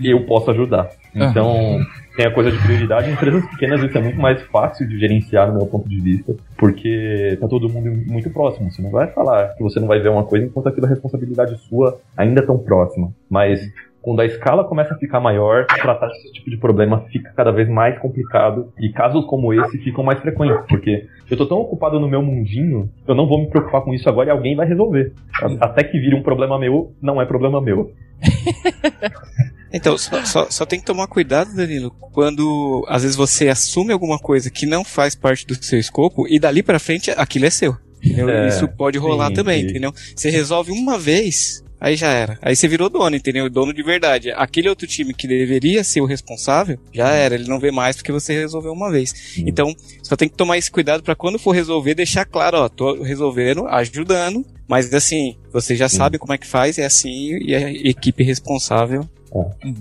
[0.00, 0.90] e eu posso ajudar.
[1.14, 1.80] Então,
[2.16, 3.10] tem a coisa de prioridade.
[3.10, 6.34] Em empresas pequenas isso é muito mais fácil de gerenciar, no meu ponto de vista,
[6.56, 8.70] porque tá todo mundo muito próximo.
[8.70, 11.56] Você não vai falar que você não vai ver uma coisa enquanto aquilo é responsabilidade
[11.58, 13.12] sua ainda tão próxima.
[13.28, 13.60] Mas
[14.04, 17.66] quando a escala começa a ficar maior, tratar esse tipo de problema fica cada vez
[17.70, 22.06] mais complicado e casos como esse ficam mais frequentes, porque eu tô tão ocupado no
[22.06, 25.14] meu mundinho, eu não vou me preocupar com isso agora e alguém vai resolver.
[25.58, 27.92] Até que vire um problema meu, não é problema meu.
[29.76, 34.20] Então, só, só, só, tem que tomar cuidado, Danilo, quando às vezes você assume alguma
[34.20, 37.76] coisa que não faz parte do seu escopo e dali para frente aquilo é seu.
[38.04, 39.92] É, Isso pode rolar sim, também, entendeu?
[40.14, 42.38] Você resolve uma vez, aí já era.
[42.40, 43.48] Aí você virou dono, entendeu?
[43.50, 44.30] Dono de verdade.
[44.30, 47.34] Aquele outro time que deveria ser o responsável, já era.
[47.34, 49.10] Ele não vê mais porque você resolveu uma vez.
[49.10, 49.44] Sim.
[49.46, 53.02] Então, só tem que tomar esse cuidado para quando for resolver, deixar claro, ó, tô
[53.02, 57.70] resolvendo, ajudando, mas assim, você já sabe como é que faz, é assim, e a
[57.70, 59.06] equipe responsável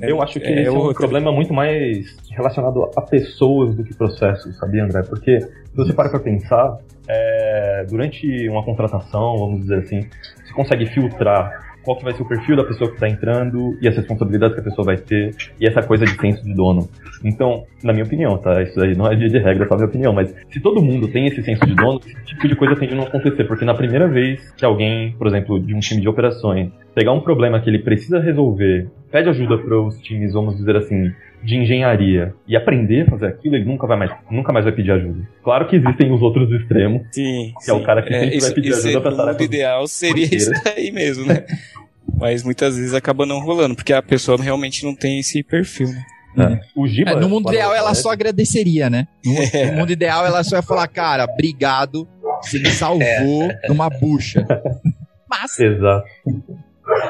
[0.01, 0.12] é.
[0.12, 4.58] Eu acho que é, é um problema muito mais relacionado a pessoas do que processos,
[4.58, 5.04] sabia, André?
[5.04, 10.10] Porque se você para pra pensar, é, durante uma contratação, vamos dizer assim,
[10.43, 13.88] você consegue filtrar qual que vai ser o perfil da pessoa que está entrando e
[13.88, 16.90] as responsabilidades que a pessoa vai ter e essa coisa de senso de dono.
[17.24, 18.62] Então, na minha opinião, tá?
[18.62, 21.28] Isso aí não é dia de regra, só minha opinião, mas se todo mundo tem
[21.28, 24.08] esse senso de dono, esse tipo de coisa tende a não acontecer, porque na primeira
[24.08, 27.80] vez que alguém, por exemplo, de um time de operações, pegar um problema que ele
[27.80, 31.12] precisa resolver, pede ajuda para os times, vamos dizer assim,
[31.44, 34.91] de engenharia e aprender a fazer aquilo, ele nunca vai mais, nunca mais vai pedir
[34.91, 35.28] ajuda.
[35.44, 37.02] Claro que existem os outros extremos.
[37.12, 37.54] Sim.
[37.58, 37.72] Que sim.
[37.72, 39.41] é o cara que é, sempre é, vai pedir isso, ajuda para tarefas.
[39.41, 41.46] O ideal seria isso aí mesmo, né?
[42.18, 45.88] Mas muitas vezes acaba não rolando, porque a pessoa realmente não tem esse perfil,
[46.36, 46.60] né?
[46.62, 46.80] É.
[46.80, 49.08] O Giba, é, no mundo ideal ela só agradeceria, né?
[49.26, 49.72] No, é.
[49.72, 52.08] no, mundo ideal ela só ia falar, cara, obrigado,
[52.41, 54.46] você me salvou numa bucha.
[55.30, 55.60] Mas...
[55.60, 56.08] Exato.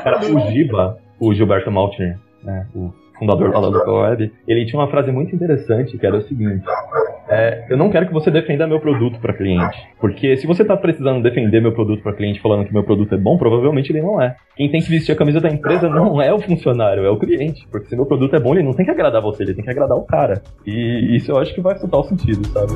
[0.04, 4.90] Cara, o Giba, o Gilberto Maltner, né, o fundador da Local Web, ele tinha uma
[4.90, 6.64] frase muito interessante que era o seguinte:
[7.30, 10.76] é, eu não quero que você defenda meu produto para cliente, porque se você está
[10.76, 14.22] precisando defender meu produto para cliente falando que meu produto é bom, provavelmente ele não
[14.22, 14.36] é.
[14.56, 17.68] Quem tem que vestir a camisa da empresa não é o funcionário, é o cliente,
[17.72, 19.72] porque se meu produto é bom, ele não tem que agradar você, ele tem que
[19.72, 20.42] agradar o cara.
[20.66, 22.74] E isso eu acho que faz total sentido, sabe?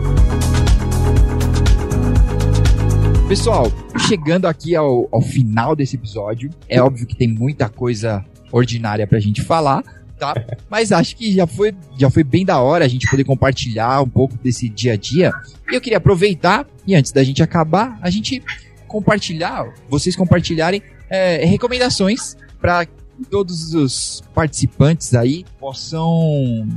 [3.28, 3.66] Pessoal,
[4.08, 8.24] chegando aqui ao, ao final desse episódio, é óbvio que tem muita coisa
[8.54, 9.84] ordinária pra gente falar,
[10.18, 10.34] tá?
[10.70, 14.10] Mas acho que já foi, já foi bem da hora a gente poder compartilhar um
[14.10, 15.32] pouco desse dia a dia.
[15.72, 18.44] E eu queria aproveitar, e antes da gente acabar, a gente
[18.88, 22.88] compartilhar, vocês compartilharem é, recomendações para
[23.30, 26.68] todos os participantes aí possam.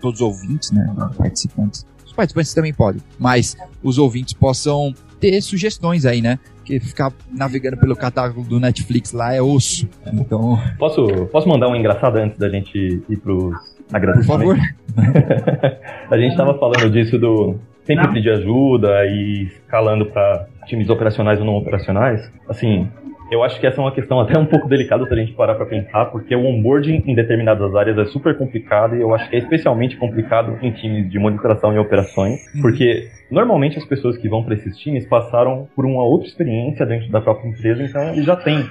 [0.00, 0.86] Todos os ouvintes, né?
[1.16, 1.86] Participantes.
[2.04, 6.38] Os participantes também podem, mas os ouvintes possam ter sugestões aí, né?
[6.68, 9.88] Porque ficar navegando pelo catálogo do Netflix lá é osso.
[10.12, 10.58] Então.
[10.78, 13.56] Posso, posso mandar um engraçado antes da gente ir pros
[13.88, 14.58] Por agradecimentos?
[14.58, 14.58] favor.
[16.10, 17.56] a gente tava falando disso do
[17.86, 22.30] sempre pedir ajuda e escalando para times operacionais ou não operacionais.
[22.46, 22.86] Assim,
[23.30, 25.54] eu acho que essa é uma questão até um pouco delicada se a gente parar
[25.54, 29.36] para pensar, porque o onboarding em determinadas áreas é super complicado e eu acho que
[29.36, 34.42] é especialmente complicado em times de monitoração e operações, porque normalmente as pessoas que vão
[34.42, 38.36] para esses times passaram por uma outra experiência dentro da própria empresa, então eles já
[38.36, 38.64] têm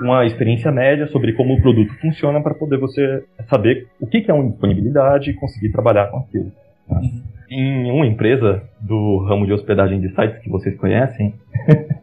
[0.00, 4.34] uma experiência média sobre como o produto funciona para poder você saber o que é
[4.34, 6.52] uma disponibilidade e conseguir trabalhar com aquilo.
[6.88, 7.00] tá?
[7.50, 11.34] Em uma empresa do ramo de hospedagem de sites que vocês conhecem,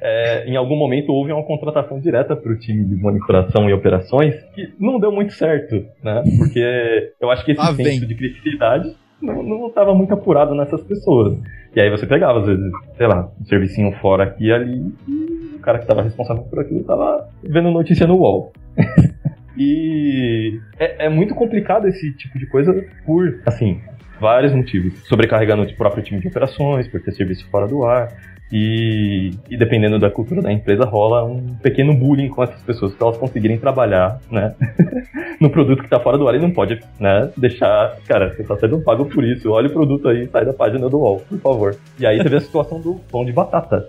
[0.00, 4.34] é, em algum momento houve uma contratação direta para o time de monitoração e operações
[4.54, 6.22] que não deu muito certo, né?
[6.38, 11.38] Porque eu acho que esse Lá senso de criticidade não estava muito apurado nessas pessoas.
[11.74, 15.56] E aí você pegava, às vezes, sei lá, um servicinho fora aqui e ali, e
[15.56, 18.52] o cara que estava responsável por aquilo estava vendo notícia no UOL.
[19.58, 22.72] e é, é muito complicado esse tipo de coisa
[23.04, 23.80] por, assim,
[24.20, 24.94] vários motivos.
[25.08, 28.08] Sobrecarregando o próprio time de operações, por ter serviço fora do ar.
[28.52, 33.08] E, e dependendo da cultura da empresa, rola um pequeno bullying com essas pessoas para
[33.08, 34.54] elas conseguirem trabalhar, né?
[35.40, 37.30] no produto que tá fora do ar e não pode, né?
[37.36, 37.96] Deixar.
[38.06, 39.50] Cara, você tá sendo pago por isso.
[39.50, 41.76] Olha o produto aí, sai da página do UOL, por favor.
[41.98, 43.88] E aí teve a situação do pão de batata.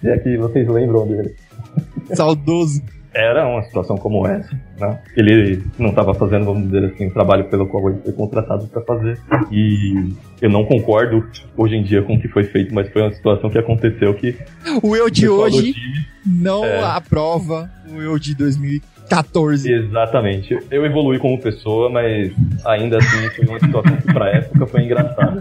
[0.00, 1.34] Se é que vocês lembram dele.
[2.12, 2.82] Saudoso.
[3.14, 4.98] Era uma situação como essa, né?
[5.16, 8.82] Ele não estava fazendo, vamos dizer assim, o trabalho pelo qual ele foi contratado para
[8.82, 9.18] fazer.
[9.50, 11.26] E eu não concordo
[11.56, 14.36] hoje em dia com o que foi feito, mas foi uma situação que aconteceu que
[14.82, 16.82] O eu de hoje time- não É.
[16.84, 19.72] aprova o eu de 2014.
[19.72, 20.58] Exatamente.
[20.70, 22.32] Eu evolui como pessoa, mas
[22.64, 25.40] ainda assim foi uma situação que pra época foi engraçada.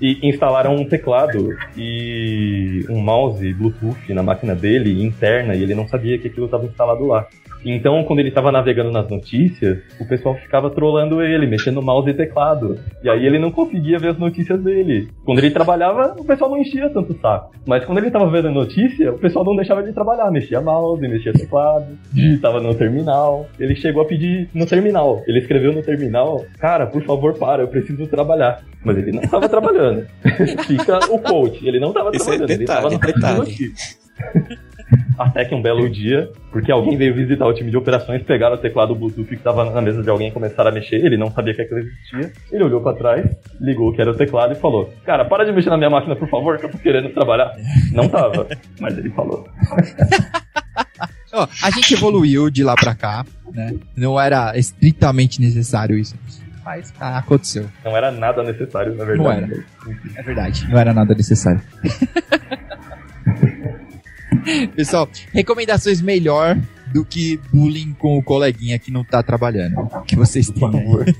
[0.00, 5.86] E instalaram um teclado e um mouse Bluetooth na máquina dele, interna, e ele não
[5.86, 7.26] sabia que aquilo estava instalado lá.
[7.64, 12.14] Então, quando ele estava navegando nas notícias, o pessoal ficava trolando ele, mexendo mouse e
[12.14, 12.78] teclado.
[13.02, 15.08] E aí ele não conseguia ver as notícias dele.
[15.24, 17.52] Quando ele trabalhava, o pessoal não enchia tanto o saco.
[17.66, 20.30] Mas quando ele estava vendo a notícia, o pessoal não deixava de trabalhar.
[20.30, 23.46] Mexia mouse, mexia teclado, digitava no terminal.
[23.58, 25.22] Ele chegou a pedir no terminal.
[25.26, 28.62] Ele escreveu no terminal, cara, por favor, para, eu preciso trabalhar.
[28.82, 30.06] Mas ele não estava trabalhando.
[30.66, 31.66] Fica o coach.
[31.66, 34.70] Ele não estava é trabalhando, ele estava detalhe, no site de detalhe.
[35.18, 38.58] Até que um belo dia, porque alguém veio visitar o time de operações, pegaram o
[38.58, 40.96] teclado Bluetooth que estava na mesa de alguém e começaram a mexer.
[40.96, 42.32] Ele não sabia que aquilo existia.
[42.50, 43.26] Ele olhou pra trás,
[43.60, 46.28] ligou que era o teclado e falou: Cara, para de mexer na minha máquina, por
[46.28, 47.54] favor, que eu tô querendo trabalhar.
[47.92, 48.46] Não tava,
[48.80, 49.46] mas ele falou.
[51.32, 53.74] Ó, a gente evoluiu de lá pra cá, né?
[53.96, 56.16] Não era estritamente necessário isso.
[56.70, 57.68] Mas ah, aconteceu.
[57.84, 59.18] Não era nada necessário, na verdade.
[59.18, 59.48] Não era.
[60.14, 60.68] É verdade.
[60.68, 61.60] Não era nada necessário.
[64.76, 66.56] Pessoal, recomendações melhor
[66.92, 69.90] do que bullying com o coleguinha que não tá trabalhando.
[70.06, 70.70] Que vocês têm.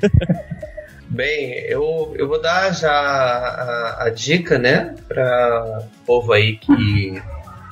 [1.11, 7.21] Bem, eu, eu vou dar já a, a dica, né, para povo aí que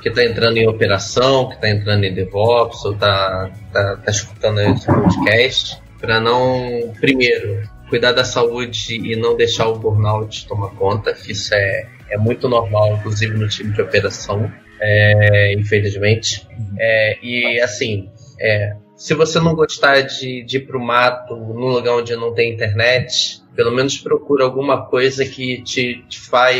[0.01, 4.61] que tá entrando em operação, que tá entrando em DevOps ou tá, tá, tá escutando
[4.61, 11.13] esse podcast, para não, primeiro, cuidar da saúde e não deixar o burnout tomar conta,
[11.13, 16.47] que isso é, é muito normal, inclusive no time de operação, é, infelizmente.
[16.77, 21.95] É, e assim, é, se você não gostar de, de ir pro mato, num lugar
[21.95, 26.59] onde não tem internet, pelo menos procura alguma coisa que te, te faz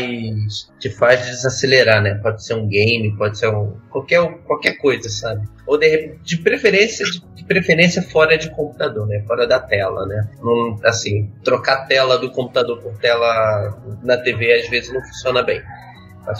[0.78, 2.14] te faz desacelerar, né?
[2.14, 5.46] Pode ser um game, pode ser um, qualquer, qualquer coisa, sabe?
[5.66, 9.22] Ou de, de preferência de, de preferência fora de computador, né?
[9.26, 10.26] Fora da tela, né?
[10.82, 15.60] Assim, trocar a tela do computador por tela na TV às vezes não funciona bem.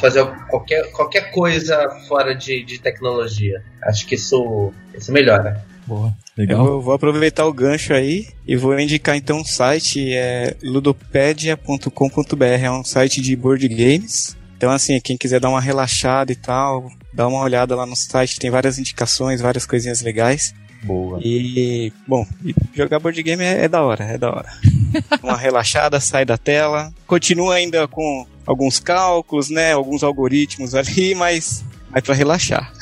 [0.01, 3.63] Fazer qualquer, qualquer coisa fora de, de tecnologia.
[3.83, 5.69] Acho que isso, isso melhora.
[5.91, 6.15] Boa.
[6.37, 6.65] Eu Legal.
[6.65, 12.71] vou, vou aproveitar o gancho aí e vou indicar então um site, é ludopedia.com.br, é
[12.71, 14.37] um site de board games.
[14.57, 18.39] Então assim, quem quiser dar uma relaxada e tal, dá uma olhada lá no site,
[18.39, 20.55] tem várias indicações, várias coisinhas legais.
[20.85, 21.19] Boa.
[21.25, 22.25] E, bom,
[22.73, 24.49] jogar board game é, é da hora, é da hora.
[25.25, 26.95] uma relaxada, sai da tela.
[27.05, 32.73] Continua ainda com alguns cálculos, né, alguns algoritmos ali, mas é pra relaxar.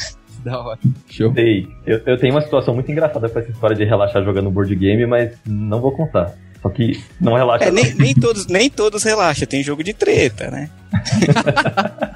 [0.49, 0.79] Da hora.
[1.11, 1.33] Show.
[1.35, 1.69] Sei.
[1.87, 5.07] Eu, eu tenho uma situação muito engraçada com essa história de relaxar jogando board game,
[5.07, 6.33] mas não vou contar.
[6.63, 7.65] Só que não relaxa.
[7.67, 10.71] É, nem, nem todos, nem todos relaxa, tem jogo de treta, né?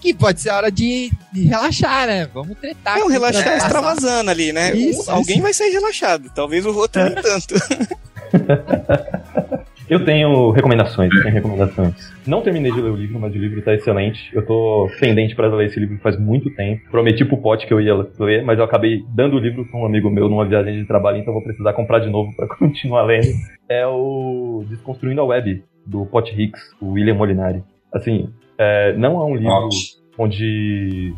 [0.00, 2.28] Que pode ser a hora de, de relaxar, né?
[2.34, 2.96] Vamos tretar.
[2.98, 4.76] Não, aqui relaxar é extravasando ali, né?
[4.76, 5.42] Isso, Um- Alguém isso.
[5.42, 7.54] vai ser relaxado, talvez o outro nem tanto.
[9.94, 12.12] Eu tenho recomendações, eu tenho recomendações.
[12.26, 14.28] Não terminei de ler o livro, mas o livro tá excelente.
[14.34, 16.90] Eu tô pendente pra ler esse livro faz muito tempo.
[16.90, 19.86] Prometi pro Pote que eu ia ler, mas eu acabei dando o livro pra um
[19.86, 23.28] amigo meu numa viagem de trabalho, então vou precisar comprar de novo pra continuar lendo.
[23.68, 27.62] É o Desconstruindo a Web, do Pot Hicks, o William Molinari.
[27.94, 28.28] Assim,
[28.58, 29.68] é, não é um livro
[30.18, 31.14] onde,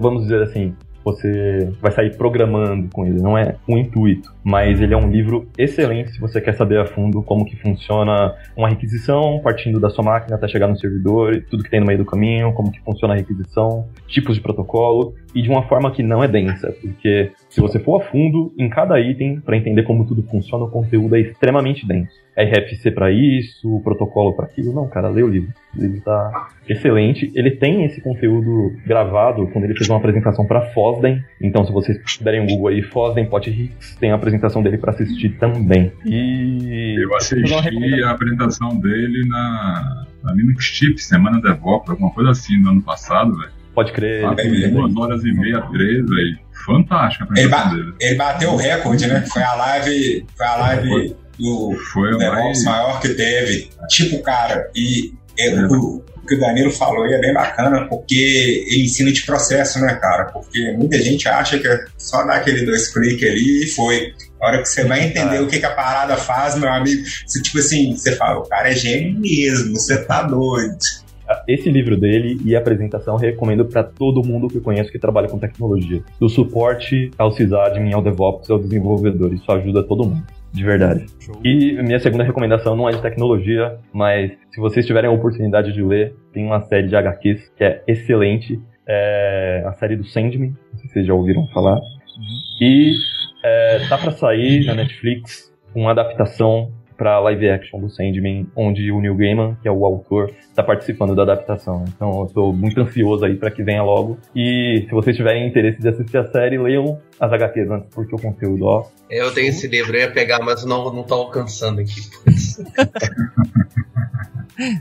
[0.00, 0.74] vamos dizer assim,
[1.06, 5.48] você vai sair programando com ele, não é um intuito, mas ele é um livro
[5.56, 10.02] excelente se você quer saber a fundo como que funciona uma requisição, partindo da sua
[10.02, 13.14] máquina até chegar no servidor, tudo que tem no meio do caminho, como que funciona
[13.14, 17.60] a requisição, tipos de protocolo, e de uma forma que não é densa, porque se
[17.60, 21.20] você for a fundo em cada item para entender como tudo funciona, o conteúdo é
[21.20, 22.26] extremamente denso.
[22.36, 24.74] RFC para isso, protocolo para aquilo.
[24.74, 25.52] Não, cara, lê o livro.
[25.76, 27.30] Livro tá excelente.
[27.34, 31.22] Ele tem esse conteúdo gravado quando ele fez uma apresentação para Fosden.
[31.40, 34.92] Então, se vocês derem um Google aí, Fosden Pot Hicks, tem a apresentação dele para
[34.92, 35.92] assistir também.
[36.04, 42.56] E Eu assisti a apresentação dele na, na Linux Tip, Semana DevOps, alguma coisa assim,
[42.60, 43.50] no ano passado, velho.
[43.74, 44.24] pode crer.
[44.24, 46.38] Ah, bem, tem bem, duas horas e meia, três, velho.
[46.64, 47.92] Fantástica a Ele, ba dele.
[48.00, 49.20] ele bateu o recorde, né?
[49.32, 52.64] Foi a live, foi a live do Foi o DevOps mais.
[52.64, 53.68] maior que teve.
[53.88, 58.64] Tipo, cara, e é, o, o que o Danilo falou aí é bem bacana, porque
[58.68, 60.24] ele ensina de processo, né, cara?
[60.26, 64.12] Porque muita gente acha que é só dar aquele dois cliques ali e foi.
[64.40, 65.42] A hora que você vai entender Ah.
[65.42, 68.70] o que, que a parada faz, meu amigo, você, tipo assim, você fala, o cara
[68.70, 70.76] é gênio mesmo, você tá doido.
[71.48, 75.26] Esse livro dele e a apresentação eu recomendo para todo mundo que conheço que trabalha
[75.28, 76.00] com tecnologia.
[76.20, 79.34] Do suporte ao sysadmin, ao DevOps, ao desenvolvedor.
[79.34, 80.24] Isso ajuda todo mundo.
[80.56, 81.04] De verdade.
[81.44, 85.82] E minha segunda recomendação não é de tecnologia, mas se vocês tiverem a oportunidade de
[85.82, 88.58] ler, tem uma série de HQs que é excelente.
[88.88, 91.78] É a série do Sandman, não sei se vocês já ouviram falar.
[92.58, 92.94] E
[93.44, 99.00] é, tá para sair na Netflix uma adaptação para live action do Sandman, onde o
[99.00, 101.84] Neil Gaiman, que é o autor, está participando da adaptação.
[101.88, 104.18] Então eu tô muito ansioso aí para que venha logo.
[104.34, 108.18] E se vocês tiverem interesse de assistir a série, leiam as HQs antes, porque o
[108.18, 112.00] conteúdo, ó, Eu tenho esse livro, eu ia pegar, mas não, não tô alcançando aqui.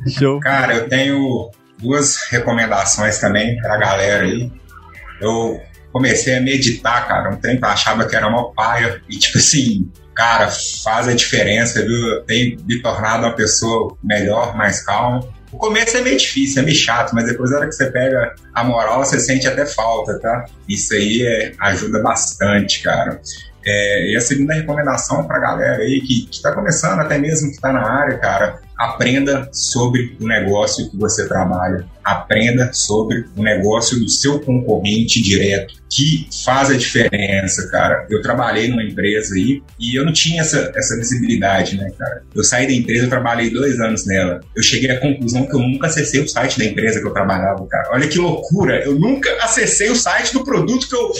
[0.07, 0.39] Show.
[0.39, 4.51] Cara, eu tenho duas recomendações também pra galera aí.
[5.19, 5.59] Eu
[5.91, 9.01] comecei a meditar, cara, um tempo eu achava que era uma paia.
[9.09, 10.49] E tipo assim, cara,
[10.83, 12.21] faz a diferença, viu?
[12.23, 15.27] Tem me tornado uma pessoa melhor, mais calma.
[15.51, 18.33] O começo é meio difícil, é meio chato, mas depois na hora que você pega
[18.53, 20.45] a moral, você sente até falta, tá?
[20.67, 23.21] Isso aí é, ajuda bastante, cara.
[23.65, 27.59] É, e a segunda recomendação pra galera aí que, que tá começando, até mesmo que
[27.59, 31.85] tá na área, cara, aprenda sobre o negócio que você trabalha.
[32.03, 38.05] Aprenda sobre o negócio do seu concorrente direto, que faz a diferença, cara.
[38.09, 42.21] Eu trabalhei numa empresa aí e eu não tinha essa, essa visibilidade, né, cara?
[42.35, 44.41] Eu saí da empresa, eu trabalhei dois anos nela.
[44.55, 47.65] Eu cheguei à conclusão que eu nunca acessei o site da empresa que eu trabalhava,
[47.65, 47.89] cara.
[47.91, 48.83] Olha que loucura!
[48.83, 51.11] Eu nunca acessei o site do produto que eu,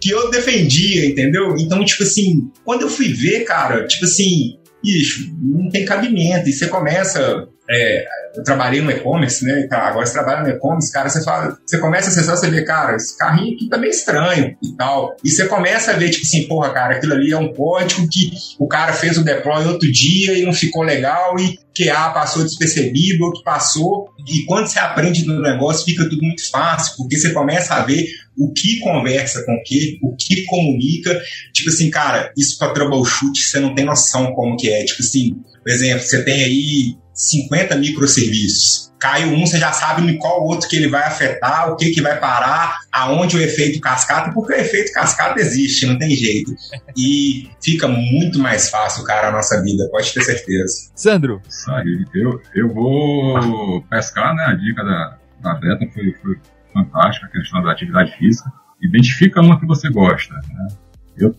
[0.00, 1.56] que eu defendia, entendeu?
[1.58, 6.48] Então, tipo assim, quando eu fui ver, cara, tipo assim, bicho, não tem cabimento.
[6.48, 7.48] E você começa.
[7.70, 8.04] É,
[8.36, 9.66] eu trabalhei no e-commerce, né?
[9.68, 12.62] Tá, agora você trabalha no e-commerce, cara, você fala, você começa a acessar, você vê,
[12.62, 15.16] cara, esse carrinho aqui tá meio estranho e tal.
[15.24, 18.32] E você começa a ver, tipo assim, porra, cara, aquilo ali é um código que
[18.58, 23.24] o cara fez o deploy outro dia e não ficou legal e QA passou despercebido,
[23.24, 24.08] outro passou.
[24.28, 28.06] E quando você aprende no negócio, fica tudo muito fácil, porque você começa a ver
[28.36, 31.20] o que conversa com o que, o que comunica.
[31.52, 34.84] Tipo assim, cara, isso para troubleshoot você não tem noção como que é.
[34.84, 38.92] Tipo assim, por exemplo, você tem aí 50 microserviços.
[38.98, 42.00] Caiu um, você já sabe em qual outro que ele vai afetar, o que que
[42.00, 46.54] vai parar, aonde o efeito cascata, porque o efeito cascata existe, não tem jeito.
[46.96, 50.90] E fica muito mais fácil, cara, a nossa vida, pode ter certeza.
[50.94, 52.04] Sandro, Isso aí.
[52.14, 54.44] Eu, eu vou pescar, né?
[54.46, 56.38] A dica da, da Beta foi, foi
[56.72, 58.50] fantástica, a questão da atividade física.
[58.82, 60.34] Identifica uma que você gosta.
[60.34, 60.68] Né?
[61.16, 61.32] Eu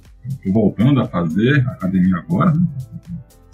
[0.44, 2.66] tô voltando a fazer academia agora, né?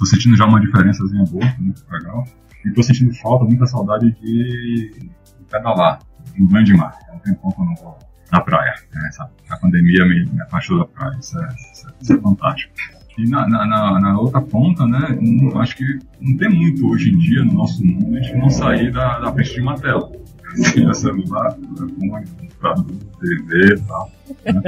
[0.02, 2.26] Tô sentindo já uma diferençazinha boa, muito legal.
[2.66, 5.10] E tô sentindo falta, muita saudade de, de
[5.48, 6.00] pedalar,
[6.40, 6.98] um banho de mar.
[7.14, 8.00] Não tem como eu não vou
[8.32, 8.74] na praia.
[8.96, 9.08] Né?
[9.10, 11.16] Essa, a pandemia me, me afastou da praia.
[11.20, 12.74] Isso é, isso é- isso é fantástico.
[13.16, 17.12] E na, na, na- na outra ponta, né, não- acho que não tem muito hoje
[17.12, 20.12] em dia no nosso mundo a gente não sair da, da frente de uma tela.
[20.56, 22.86] Seja celular, telefone, computador,
[23.20, 24.12] TV e tal.
[24.46, 24.62] Né?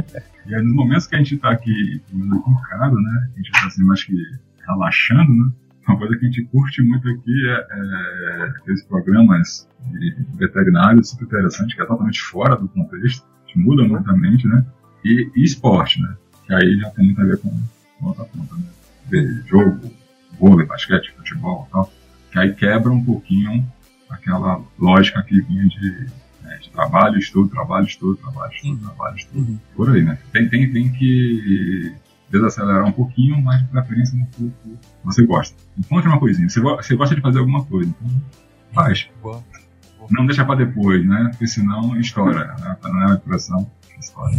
[0.46, 3.30] E aí, nos momentos que a gente está aqui, aqui em casa, né?
[3.34, 4.14] A gente está assim, mais que
[4.68, 5.52] relaxando, né?
[5.88, 11.26] Uma coisa que a gente curte muito aqui é, é aqueles programas de veterinários super
[11.26, 14.66] interessantes, que é totalmente fora do contexto, que muda muito a mente, né?
[15.04, 16.16] E, e esporte, né?
[16.48, 17.50] Que aí já tem muito a ver com,
[18.00, 19.44] com outra ponta, né?
[19.46, 19.92] Jogo,
[20.40, 21.92] vôlei, basquete, futebol e tal.
[22.32, 23.66] Que aí quebra um pouquinho
[24.10, 26.08] aquela lógica que vinha de,
[26.44, 29.52] né, de trabalho, estudo, trabalho, estudo, trabalho, estudo, trabalho, estudo.
[29.52, 29.60] Uhum.
[29.76, 30.18] Por aí, né?
[30.32, 31.94] Tem, tem, tem que
[32.34, 34.52] desacelerar um pouquinho, mas de preferência no que
[35.04, 35.56] você gosta.
[35.78, 36.50] Encontre uma coisinha.
[36.50, 38.22] Você, você gosta de fazer alguma coisa, então
[38.72, 39.08] faz.
[39.22, 39.44] Boa.
[39.98, 40.10] Boa.
[40.12, 41.28] Não deixa para depois, né?
[41.32, 42.56] Porque senão estoura.
[42.60, 42.78] Né?
[42.82, 43.70] Para não é pressão,
[44.00, 44.32] estoura.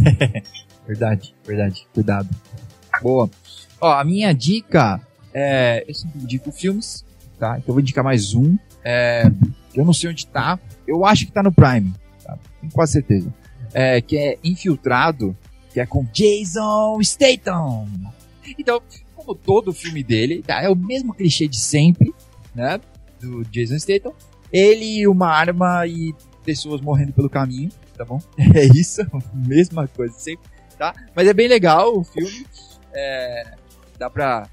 [0.85, 1.87] verdade, verdade.
[1.93, 2.29] Cuidado.
[3.01, 3.29] Boa.
[3.79, 4.99] Ó, a minha dica
[5.33, 5.85] é.
[5.87, 7.05] Eu sempre indico filmes,
[7.39, 7.57] tá?
[7.57, 8.57] Então eu vou indicar mais um.
[8.83, 9.31] É,
[9.73, 10.59] eu não sei onde tá.
[10.85, 11.93] Eu acho que tá no Prime,
[12.23, 12.37] tá?
[12.59, 13.33] Tenho quase certeza.
[13.73, 15.35] É, que é Infiltrado
[15.75, 17.85] que é com Jason Statham.
[18.57, 18.81] Então,
[19.13, 22.15] como todo filme dele, tá, é o mesmo clichê de sempre,
[22.55, 22.79] né?
[23.19, 24.13] Do Jason Statham.
[24.53, 26.15] Ele, uma arma e
[26.45, 28.21] pessoas morrendo pelo caminho, tá bom?
[28.55, 29.01] É isso,
[29.35, 30.49] mesma coisa sempre,
[30.79, 30.93] tá?
[31.13, 32.45] Mas é bem legal o filme.
[32.93, 33.55] É,
[33.99, 34.47] dá pra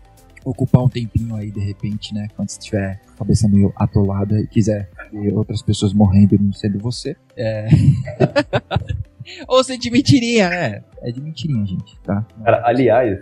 [0.45, 2.27] ocupar um tempinho aí, de repente, né?
[2.35, 7.15] Quando você tiver cabeça meio atolada e quiser ver outras pessoas morrendo não sendo você.
[7.37, 7.69] É...
[9.49, 10.83] Ou você de mentirinha, né?
[11.03, 12.25] É de mentirinha, gente, tá?
[12.45, 13.19] Cara, aliás,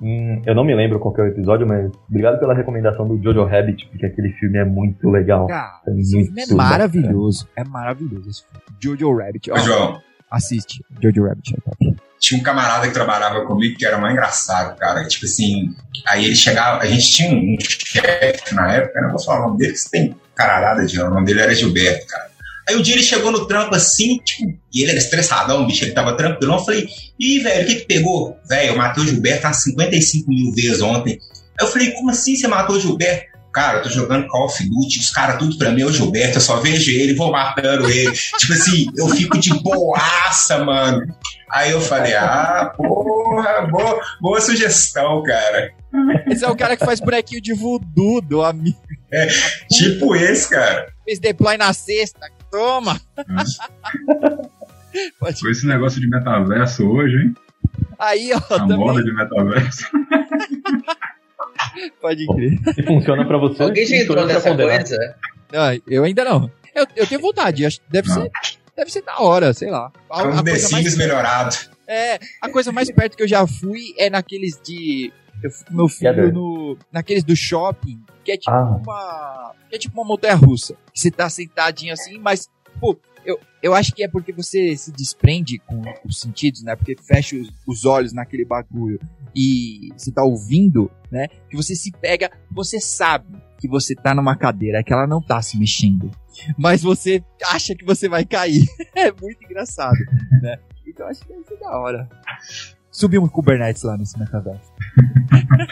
[0.00, 3.44] hum, eu não me lembro qual é o episódio, mas obrigado pela recomendação do Jojo
[3.44, 5.46] Rabbit, porque aquele filme é muito legal.
[5.46, 7.48] Cara, é esse filme é maravilhoso.
[7.56, 8.62] É maravilhoso esse filme.
[8.82, 9.50] Jojo Rabbit.
[9.50, 10.00] Ô, João.
[10.30, 10.84] Assiste.
[11.00, 12.06] Jojo Rabbit é.
[12.18, 15.06] Tinha um camarada que trabalhava comigo que era mais engraçado, cara.
[15.06, 15.74] Tipo assim,
[16.06, 19.58] aí ele chegava, a gente tinha um chefe na época, não vou falar o nome
[19.58, 22.30] dele, que você tem caralhada de nome, o nome dele era Gilberto, cara.
[22.68, 24.44] Aí um dia ele chegou no trampo assim, tipo,
[24.74, 26.54] e ele era estressadão, bicho, ele tava tranquilo.
[26.54, 26.88] Eu falei,
[27.18, 28.36] ih, velho, o que que pegou?
[28.48, 31.18] Velho, eu matei o Gilberto umas 55 mil vezes ontem.
[31.58, 33.36] Aí eu falei, como assim você matou o Gilberto?
[33.54, 36.36] Cara, eu tô jogando Call of Duty, os caras tudo pra mim é o Gilberto,
[36.36, 38.12] eu só vejo ele, vou matando ele.
[38.38, 41.00] tipo assim, eu fico de boaça, mano.
[41.50, 45.72] Aí eu falei, ah, porra, boa, boa sugestão, cara.
[46.26, 48.76] Esse é o cara que faz bonequinho de voodoo do amigo.
[49.10, 49.28] É,
[49.70, 50.92] tipo esse, cara.
[51.04, 52.98] Fez deploy na sexta, toma!
[55.20, 55.40] Pode...
[55.40, 57.34] Com esse negócio de metaverso hoje, hein?
[57.98, 58.38] Aí, ó.
[58.38, 58.78] A também...
[58.78, 59.84] moda de metaverso.
[62.00, 62.58] Pode crer.
[62.74, 63.62] Se funciona pra você.
[63.62, 65.14] Alguém já entrou nessa coisa?
[65.52, 66.50] Não, eu ainda não.
[66.74, 68.30] Eu, eu tenho vontade, acho deve ser.
[68.74, 69.92] Deve ser da hora, sei lá.
[70.10, 70.96] A, é um The mais...
[70.96, 71.54] melhorado.
[71.86, 75.12] É, a coisa mais perto que eu já fui é naqueles de.
[75.42, 78.76] Eu fui com meu filho no, naqueles do shopping, que é tipo ah.
[78.76, 79.54] uma.
[79.68, 80.74] Que é tipo uma montanha russa.
[80.92, 82.48] Que você tá sentadinho assim, mas,
[82.80, 86.76] pô, eu, eu acho que é porque você se desprende com os sentidos, né?
[86.76, 89.00] Porque fecha os, os olhos naquele bagulho
[89.34, 91.26] e você tá ouvindo, né?
[91.50, 95.42] Que você se pega, você sabe que você tá numa cadeira, que ela não tá
[95.42, 96.10] se mexendo.
[96.56, 98.64] Mas você acha que você vai cair.
[98.94, 99.98] é muito engraçado,
[100.40, 100.58] né?
[100.86, 102.08] Então acho que ser da hora.
[102.96, 104.72] Subir um Kubernetes lá nesse metaverso.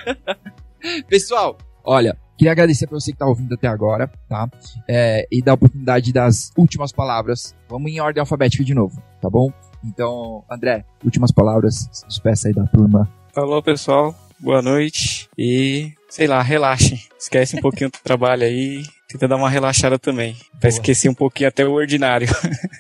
[1.08, 4.46] Pessoal, olha, queria agradecer para você que tá ouvindo até agora, tá?
[4.86, 7.56] É, e dar a oportunidade das últimas palavras.
[7.66, 9.50] Vamos em ordem alfabética de novo, tá bom?
[9.82, 13.10] Então, André, últimas palavras, se despeça aí da turma.
[13.32, 14.14] Falou, pessoal.
[14.38, 15.26] Boa noite.
[15.38, 17.00] E, sei lá, relaxem.
[17.18, 18.84] Esquece um pouquinho do trabalho aí.
[19.08, 20.36] Tenta dar uma relaxada também.
[20.60, 22.28] Pra esquecer um pouquinho até o ordinário.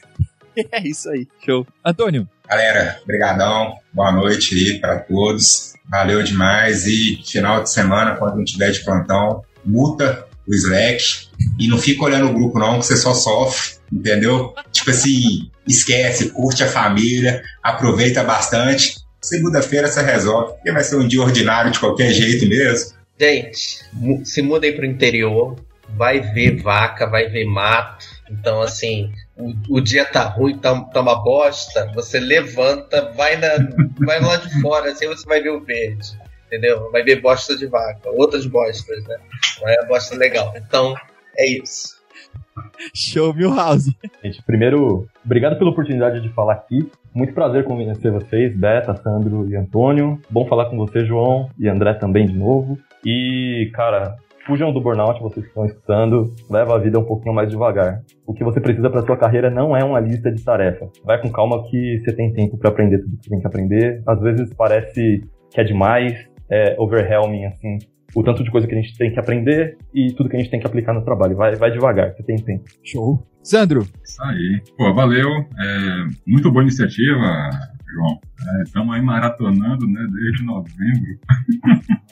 [0.70, 1.26] é isso aí.
[1.42, 1.66] Show.
[1.82, 2.28] Antônio.
[2.46, 3.74] Galera, brigadão.
[3.92, 5.72] Boa noite aí para todos.
[5.88, 6.86] Valeu demais.
[6.86, 11.28] E final de semana, quando não tiver de plantão, multa o Slack.
[11.58, 14.54] E não fica olhando o grupo, não, que você só sofre, entendeu?
[14.70, 18.96] Tipo assim, esquece, curte a família, aproveita bastante.
[19.22, 22.92] Segunda-feira você resolve, porque vai ser um dia ordinário de qualquer jeito mesmo.
[23.18, 23.80] Gente,
[24.24, 25.56] se mudem pro interior,
[25.96, 28.04] vai ver vaca, vai ver mato.
[28.30, 33.48] Então, assim, o, o dia tá ruim, tá, tá uma bosta, você levanta, vai, na,
[34.04, 36.06] vai lá de fora, assim você vai ver o verde.
[36.46, 36.90] Entendeu?
[36.90, 39.16] Vai ver bosta de vaca, outras bostas, né?
[39.60, 40.52] Não é a bosta legal.
[40.56, 40.94] Então,
[41.36, 42.02] é isso.
[42.94, 43.96] Show Milhouse.
[44.22, 46.88] Gente, primeiro, obrigado pela oportunidade de falar aqui.
[47.12, 50.20] Muito prazer conhecer vocês, Beta, Sandro e Antônio.
[50.30, 52.78] Bom falar com você, João, e André também de novo.
[53.04, 54.16] E, cara,
[54.46, 58.02] fujam do burnout, vocês que estão escutando, leva a vida um pouquinho mais devagar.
[58.26, 60.90] O que você precisa para sua carreira não é uma lista de tarefas.
[61.04, 64.02] Vai com calma que você tem tempo para aprender tudo que tem que aprender.
[64.06, 66.14] Às vezes parece que é demais,
[66.50, 67.78] é overwhelming assim,
[68.14, 70.50] o tanto de coisa que a gente tem que aprender e tudo que a gente
[70.50, 71.36] tem que aplicar no trabalho.
[71.36, 72.64] Vai, vai devagar, você tem tempo.
[72.82, 73.26] Show.
[73.42, 73.82] Sandro.
[74.02, 74.62] Isso aí.
[74.76, 75.28] Pô, valeu.
[75.28, 77.50] É, muito boa iniciativa,
[77.94, 78.20] João.
[78.64, 81.18] Estamos é, aí maratonando, né, desde novembro.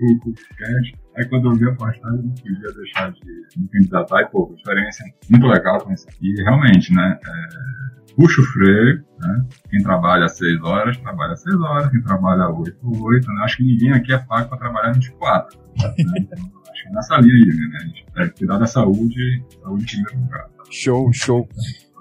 [0.00, 0.98] o podcast.
[1.16, 3.20] Aí quando eu vi a postagem, não podia deixar de
[3.56, 4.22] me candidatar.
[4.22, 6.10] E, pô, experiência muito legal conhecer.
[6.20, 9.46] E realmente, né, é, puxa o freio, né?
[9.70, 11.90] Quem trabalha seis horas, trabalha seis horas.
[11.90, 13.42] Quem trabalha oito, oito, né?
[13.44, 15.58] Acho que ninguém aqui é pago para trabalhar 24.
[15.58, 15.94] Né?
[15.98, 17.78] Então, acho que nessa linha aí, né?
[17.78, 20.46] A gente deve cuidar da saúde, saúde em primeiro lugar.
[20.70, 21.48] Show, show.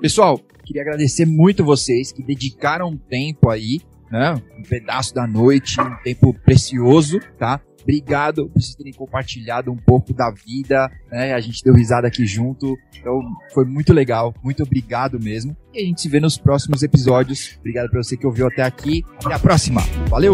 [0.02, 3.82] Pessoal, queria agradecer muito vocês que dedicaram um tempo aí,
[4.12, 4.36] né?
[4.58, 7.62] Um pedaço da noite, um tempo precioso, tá?
[7.82, 11.34] Obrigado por vocês terem compartilhado um pouco da vida, né?
[11.34, 12.76] A gente deu risada aqui junto.
[13.00, 13.22] Então,
[13.54, 14.34] foi muito legal.
[14.44, 15.56] Muito obrigado mesmo.
[15.72, 17.56] E a gente se vê nos próximos episódios.
[17.60, 19.06] Obrigado pra você que ouviu até aqui.
[19.24, 19.82] Até a próxima.
[20.10, 20.34] Valeu!